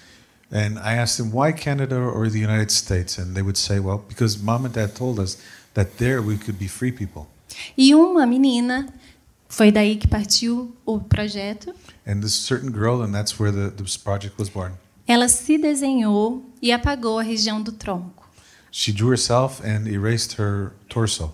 [0.52, 4.00] And I asked them why Canada or the United States, and they would say, well,
[4.00, 5.38] because mom and dad told us
[5.74, 7.28] that there we could be free people.
[7.78, 8.88] E uma menina,
[9.48, 11.74] foi daí que partiu o projeto,
[12.06, 14.74] And this certain girl, and that's where the, this project was born.
[15.08, 18.28] ela se desenhou e apagou a região do tronco.
[18.72, 21.34] She drew herself and erased her torso.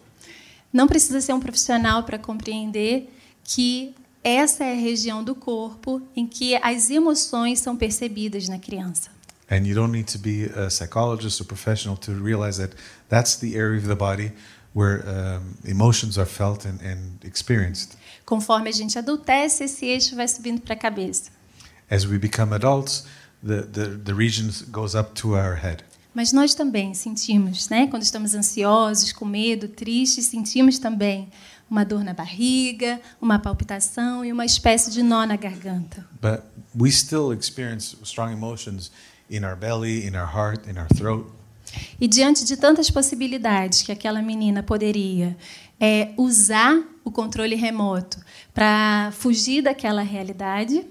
[0.72, 3.14] Não precisa ser um profissional para compreender
[3.44, 3.94] que
[4.24, 9.12] essa é a região do corpo em que as emoções são percebidas na criança.
[9.52, 12.76] And you don't need to be a psychologist or professional to realize that
[13.10, 14.32] that's the area of the body
[14.74, 17.98] where um, emotions are felt and, and experienced.
[18.26, 21.30] Conforme a gente adultece, esse eixo vai subindo para a cabeça.
[21.92, 23.06] As we become adults,
[23.46, 25.84] the, the, the region goes up to our head.
[26.14, 27.88] Mas nós também sentimos, né?
[27.88, 31.28] Quando estamos ansiosos, com medo, tristes, sentimos também
[31.70, 36.06] uma dor na barriga, uma palpitação e uma espécie de nó na garganta.
[36.22, 36.44] But
[36.76, 38.92] we still experience strong emotions
[39.30, 41.26] in our belly, in our heart, in our throat.
[42.00, 45.36] E diante de tantas possibilidades que aquela menina poderia
[45.80, 48.20] é, usar o controle remoto
[48.54, 50.86] para fugir daquela realidade,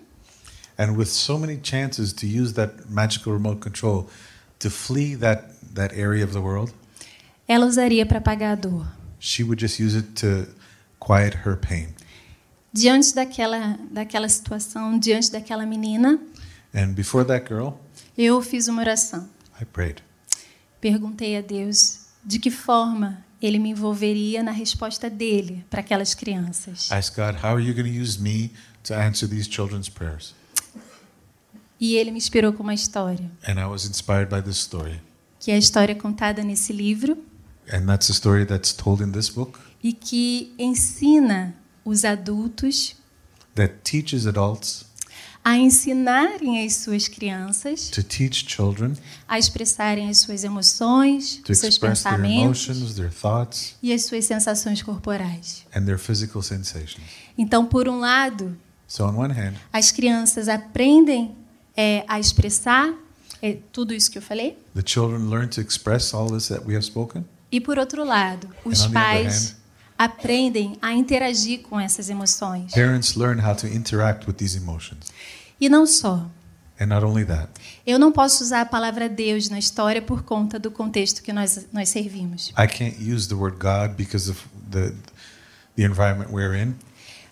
[0.82, 4.08] And with so many chances to use that magical remote control
[4.58, 6.72] to flee that, that area of the world,
[7.46, 8.86] ela usaria para apagar a dor.
[9.20, 10.48] she would just use it to
[10.98, 11.94] quiet her pain.
[12.72, 16.18] Diante daquela, daquela situação, diante daquela menina,
[16.74, 17.78] And before that girl,
[18.18, 19.28] eu fiz uma oração.
[19.60, 20.02] I prayed.
[20.80, 26.90] Perguntei a Deus de que forma ele me envolveria na resposta dele para aquelas crianças.
[26.90, 28.50] I asked God, how are you going to use me
[28.84, 30.34] to answer these children's prayers?
[31.84, 35.00] E ele me inspirou com uma história, And I was inspired by this story.
[35.40, 37.18] que é a história contada nesse livro
[37.72, 41.54] And that's a story that's told in this book e que ensina
[41.84, 42.94] os adultos
[43.56, 44.84] that teaches adults
[45.44, 48.92] a ensinarem as suas crianças to teach children
[49.26, 54.04] a expressarem as suas emoções, to seus express their pensamentos emotions, their thoughts, e as
[54.04, 55.64] suas sensações corporais.
[55.74, 57.02] and their physical sensations.
[57.36, 58.56] Então, por um lado,
[58.86, 61.34] So, on one hand, as crianças aprendem
[61.76, 62.92] é, a expressar
[63.40, 66.74] é, tudo isso que eu falei, the children learn to express all this that we
[66.74, 67.24] have spoken.
[67.50, 69.56] e por outro lado, os And pais hand-
[69.98, 72.72] aprendem a interagir com essas emoções.
[72.72, 75.12] Parents learn how to interact with these emotions.
[75.60, 76.28] E não só.
[76.80, 77.48] And not only that,
[77.86, 81.66] Eu não posso usar a palavra Deus na história por conta do contexto que nós,
[81.72, 82.48] nós servimos.
[82.58, 84.92] I can't use the word God because of the,
[85.76, 86.74] the environment we're in.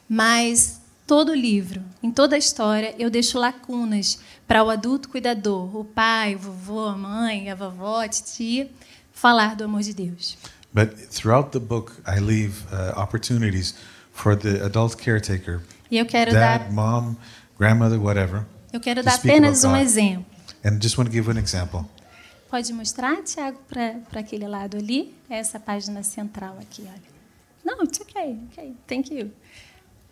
[0.08, 0.79] Mas
[1.10, 5.84] todo o livro, em toda a história, eu deixo lacunas para o adulto cuidador, o
[5.84, 8.70] pai, o vovô, a mãe, a vovó, a titia,
[9.12, 10.38] falar do amor de Deus.
[10.72, 13.74] But throughout the book, I leave uh, opportunities
[14.12, 17.16] for the adult caretaker, E eu quero dad, dar, mom,
[17.58, 18.46] grandmother, whatever.
[18.72, 19.80] eu quero dar apenas um God.
[19.80, 20.26] exemplo.
[20.64, 21.86] And just want to give an example.
[22.48, 25.12] Pode mostrar, Tiago, para aquele lado ali?
[25.28, 27.10] É essa página central aqui, olha.
[27.64, 29.32] Não, it's okay, okay, thank you.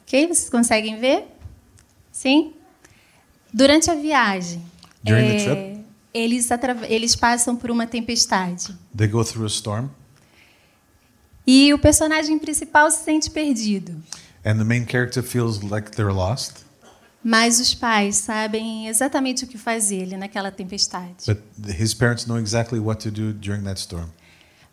[0.09, 1.27] Ok, vocês conseguem ver?
[2.11, 2.55] Sim?
[3.53, 4.63] Durante a viagem,
[5.05, 5.85] During the é, trip?
[6.15, 6.49] eles,
[6.89, 8.75] eles passam por uma tempestade.
[8.97, 9.91] They go through a storm,
[11.47, 14.03] E o personagem principal se sente perdido.
[14.47, 16.65] and the main character feels like they're lost.
[17.23, 21.27] Mas os pais sabem exatamente o que fazer ali naquela tempestade.
[21.27, 21.43] But
[21.79, 24.09] his parents know exactly what to do during that storm.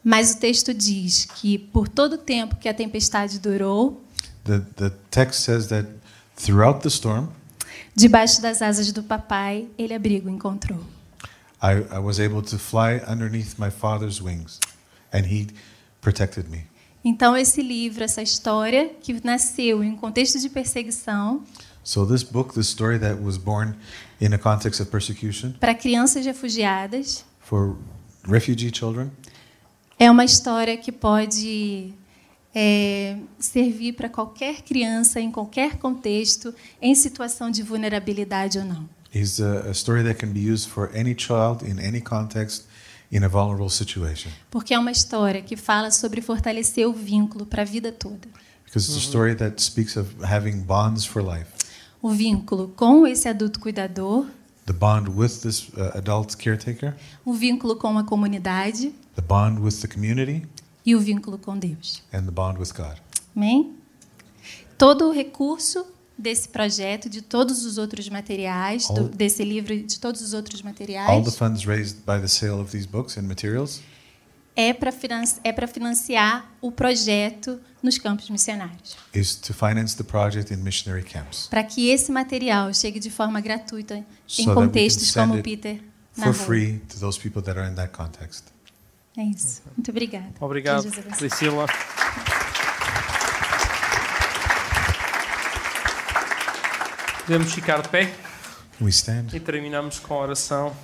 [0.02, 4.02] Mas o texto diz que por todo o tempo que a tempestade durou,
[4.46, 5.86] The, the text says that
[6.38, 7.30] throughout the storm,
[7.96, 10.80] debaixo das asas do papai, ele abrigo encontrou.
[11.62, 14.60] I, I was able to fly underneath my father's wings,
[15.12, 15.48] and he
[16.00, 16.68] protected me.
[17.04, 21.44] Então esse livro, essa história que nasceu em um contexto de perseguição
[21.86, 23.76] So this book, this story that was born
[24.20, 27.78] in a context of persecution para crianças refugiadas, for
[28.28, 29.12] refugee children,
[30.00, 31.94] é uma história que pode
[32.56, 38.90] é, servir para qualquer criança em qualquer contexto, em situação de vulnerabilidade ou não.
[39.14, 42.66] is a, a story that can be used for any child in any context
[43.12, 44.30] in a vulnerable situation.
[44.52, 48.28] Porque é uma história que fala sobre fortalecer o vínculo para a vida toda.
[48.66, 51.48] Because it's a story that speaks of having bonds for life.
[52.02, 54.28] O vínculo com esse adulto cuidador,
[54.66, 59.80] The bond with this uh, adult caretaker, o vínculo com a comunidade the bond with
[59.80, 60.46] the community,
[60.86, 62.04] e o vínculo com Deus.
[62.14, 62.98] and the bond with God.
[63.36, 63.76] Amém?
[64.78, 65.86] Todo o recurso
[66.18, 70.60] desse projeto, de todos os outros materiais, do, All- desse livro de todos os outros
[70.62, 73.82] All the materiais, funds raised by the sale of these books and materials
[74.58, 74.94] é para
[75.44, 78.96] é para financiar o projeto nos campos missionários.
[79.14, 83.42] is to finance the project in missionary camps Para que esse material chegue de forma
[83.42, 85.82] gratuita So em can contextos como Peter
[86.16, 88.46] na for free to those people that are in that context.
[89.18, 89.62] É isso.
[89.78, 90.34] Muito obrigada.
[90.40, 90.92] Obrigado.
[91.18, 91.66] Priscila.
[97.26, 98.14] Podemos ficar de pé
[98.82, 99.28] we stand?
[99.34, 100.76] e terminamos com a oração.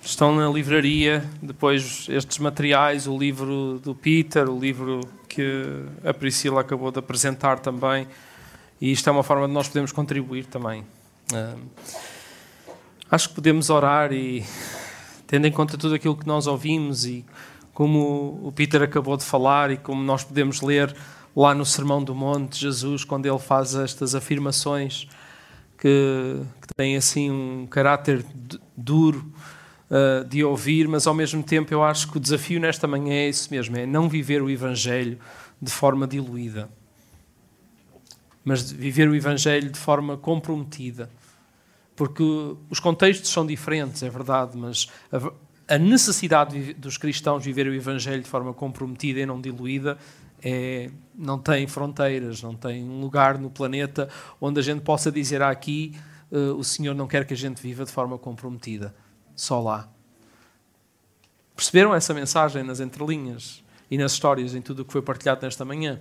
[0.00, 6.60] Estão na livraria depois estes materiais, o livro do Peter, o livro que a Priscila
[6.60, 8.06] acabou de apresentar também.
[8.80, 10.86] E isto é uma forma de nós podermos contribuir também.
[11.34, 11.56] Ah,
[13.10, 14.44] acho que podemos orar e,
[15.26, 17.24] tendo em conta tudo aquilo que nós ouvimos e
[17.72, 20.94] como o Peter acabou de falar e como nós podemos ler
[21.34, 25.06] lá no Sermão do Monte, Jesus, quando ele faz estas afirmações
[25.76, 28.24] que, que têm assim um caráter
[28.74, 29.30] duro
[29.90, 33.28] uh, de ouvir, mas ao mesmo tempo eu acho que o desafio nesta manhã é
[33.28, 35.18] isso mesmo, é não viver o Evangelho
[35.60, 36.70] de forma diluída,
[38.42, 41.10] mas viver o Evangelho de forma comprometida.
[41.96, 42.22] Porque
[42.70, 44.86] os contextos são diferentes, é verdade, mas
[45.66, 49.96] a, necessidade dos cristãos viver o Evangelho de forma comprometida e não diluída
[50.42, 54.08] é, não tem fronteiras, não tem um lugar no planeta
[54.38, 55.94] onde a gente possa dizer "Ah, aqui
[56.30, 58.94] eh, o Senhor não quer que a gente viva de forma comprometida.
[59.34, 59.88] Só lá.
[61.54, 65.64] Perceberam essa mensagem nas entrelinhas e nas histórias, em tudo o que foi partilhado nesta
[65.64, 66.00] manhã?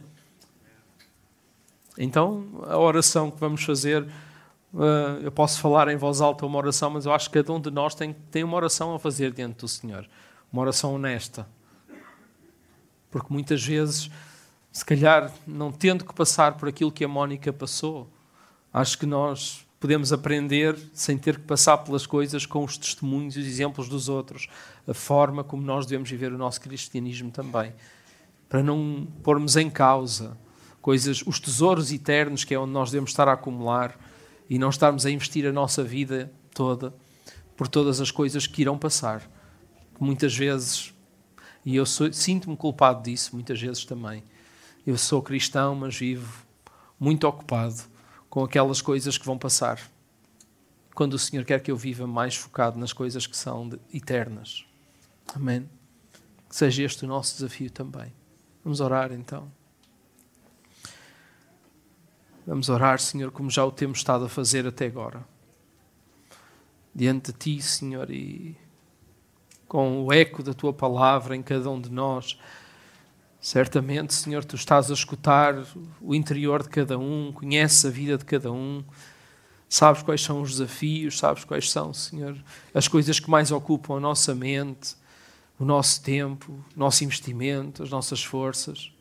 [1.97, 4.05] Então, a oração que vamos fazer,
[5.23, 7.71] eu posso falar em voz alta uma oração, mas eu acho que cada um de
[7.71, 10.07] nós tem, tem uma oração a fazer diante do Senhor.
[10.51, 11.47] Uma oração honesta.
[13.09, 14.09] Porque muitas vezes,
[14.71, 18.09] se calhar, não tendo que passar por aquilo que a Mónica passou,
[18.73, 23.39] acho que nós podemos aprender sem ter que passar pelas coisas com os testemunhos e
[23.39, 24.47] os exemplos dos outros,
[24.87, 27.73] a forma como nós devemos viver o nosso cristianismo também,
[28.49, 30.37] para não pormos em causa
[30.81, 33.97] coisas, os tesouros eternos que é onde nós devemos estar a acumular
[34.49, 36.93] e não estarmos a investir a nossa vida toda
[37.55, 39.29] por todas as coisas que irão passar.
[39.99, 40.93] Muitas vezes,
[41.65, 44.23] e eu sinto-me culpado disso, muitas vezes também.
[44.85, 46.45] Eu sou cristão, mas vivo
[46.99, 47.83] muito ocupado
[48.29, 49.79] com aquelas coisas que vão passar.
[50.93, 54.65] Quando o Senhor quer que eu viva mais focado nas coisas que são eternas.
[55.33, 55.69] Amém.
[56.49, 58.13] Que seja este o nosso desafio também.
[58.63, 59.51] Vamos orar então.
[62.47, 65.25] Vamos orar, Senhor, como já o temos estado a fazer até agora.
[66.93, 68.55] Diante de Ti, Senhor, e
[69.67, 72.37] com o eco da Tua palavra em cada um de nós.
[73.41, 75.55] Certamente, Senhor, Tu estás a escutar
[75.99, 78.83] o interior de cada um, conheces a vida de cada um,
[79.67, 82.37] sabes quais são os desafios, sabes quais são, Senhor,
[82.75, 84.95] as coisas que mais ocupam a nossa mente,
[85.59, 88.94] o nosso tempo, o nosso investimento, as nossas forças.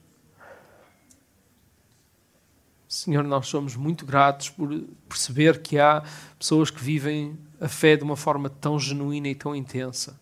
[2.94, 4.68] Senhor, nós somos muito gratos por
[5.08, 6.04] perceber que há
[6.38, 10.16] pessoas que vivem a fé de uma forma tão genuína e tão intensa.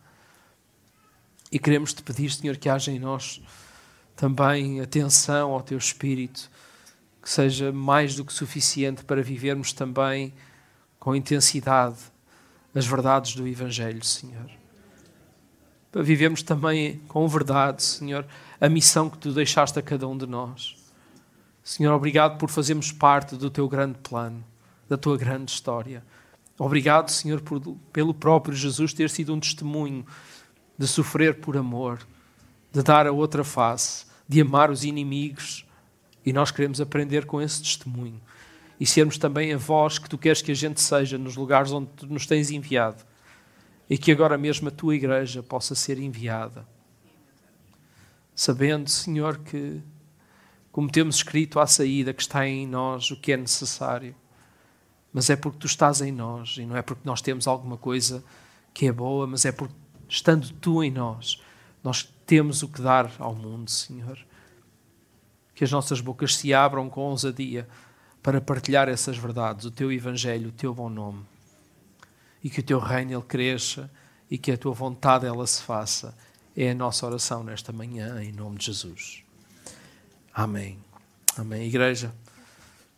[1.50, 3.42] E queremos te pedir, Senhor, que haja em nós
[4.16, 6.50] também atenção ao teu espírito,
[7.20, 10.32] que seja mais do que suficiente para vivermos também
[10.98, 11.98] com intensidade
[12.74, 14.50] as verdades do Evangelho, Senhor.
[15.90, 18.26] Para vivermos também com verdade, Senhor,
[18.58, 20.81] a missão que tu deixaste a cada um de nós.
[21.62, 24.44] Senhor, obrigado por fazermos parte do teu grande plano,
[24.88, 26.04] da tua grande história.
[26.58, 27.60] Obrigado, Senhor, por,
[27.92, 30.04] pelo próprio Jesus ter sido um testemunho
[30.76, 32.00] de sofrer por amor,
[32.72, 35.66] de dar a outra face, de amar os inimigos.
[36.24, 38.20] E nós queremos aprender com esse testemunho
[38.78, 41.88] e sermos também a voz que tu queres que a gente seja nos lugares onde
[41.96, 43.04] tu nos tens enviado
[43.88, 46.66] e que agora mesmo a tua igreja possa ser enviada.
[48.34, 49.80] Sabendo, Senhor, que
[50.72, 54.14] como temos escrito à saída, que está em nós o que é necessário.
[55.12, 58.24] Mas é porque tu estás em nós e não é porque nós temos alguma coisa
[58.72, 59.74] que é boa, mas é porque
[60.08, 61.40] estando tu em nós,
[61.84, 64.18] nós temos o que dar ao mundo, Senhor.
[65.54, 67.68] Que as nossas bocas se abram com ousadia
[68.22, 71.22] para partilhar essas verdades, o teu evangelho, o teu bom nome.
[72.42, 73.90] E que o teu reino ele cresça
[74.30, 76.16] e que a tua vontade ela se faça.
[76.56, 79.21] É a nossa oração nesta manhã em nome de Jesus.
[80.34, 80.78] Amém.
[81.36, 81.66] Amém.
[81.66, 82.12] Igreja,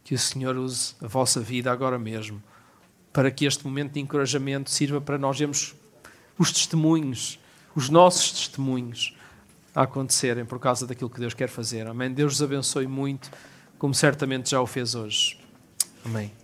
[0.04, 2.42] que o Senhor use a vossa vida agora mesmo,
[3.12, 5.74] para que este momento de encorajamento sirva para nós vermos
[6.38, 7.38] os testemunhos,
[7.74, 9.16] os nossos testemunhos,
[9.74, 11.86] a acontecerem por causa daquilo que Deus quer fazer.
[11.86, 12.12] Amém.
[12.12, 13.30] Deus os abençoe muito,
[13.78, 15.38] como certamente já o fez hoje.
[16.04, 16.43] Amém.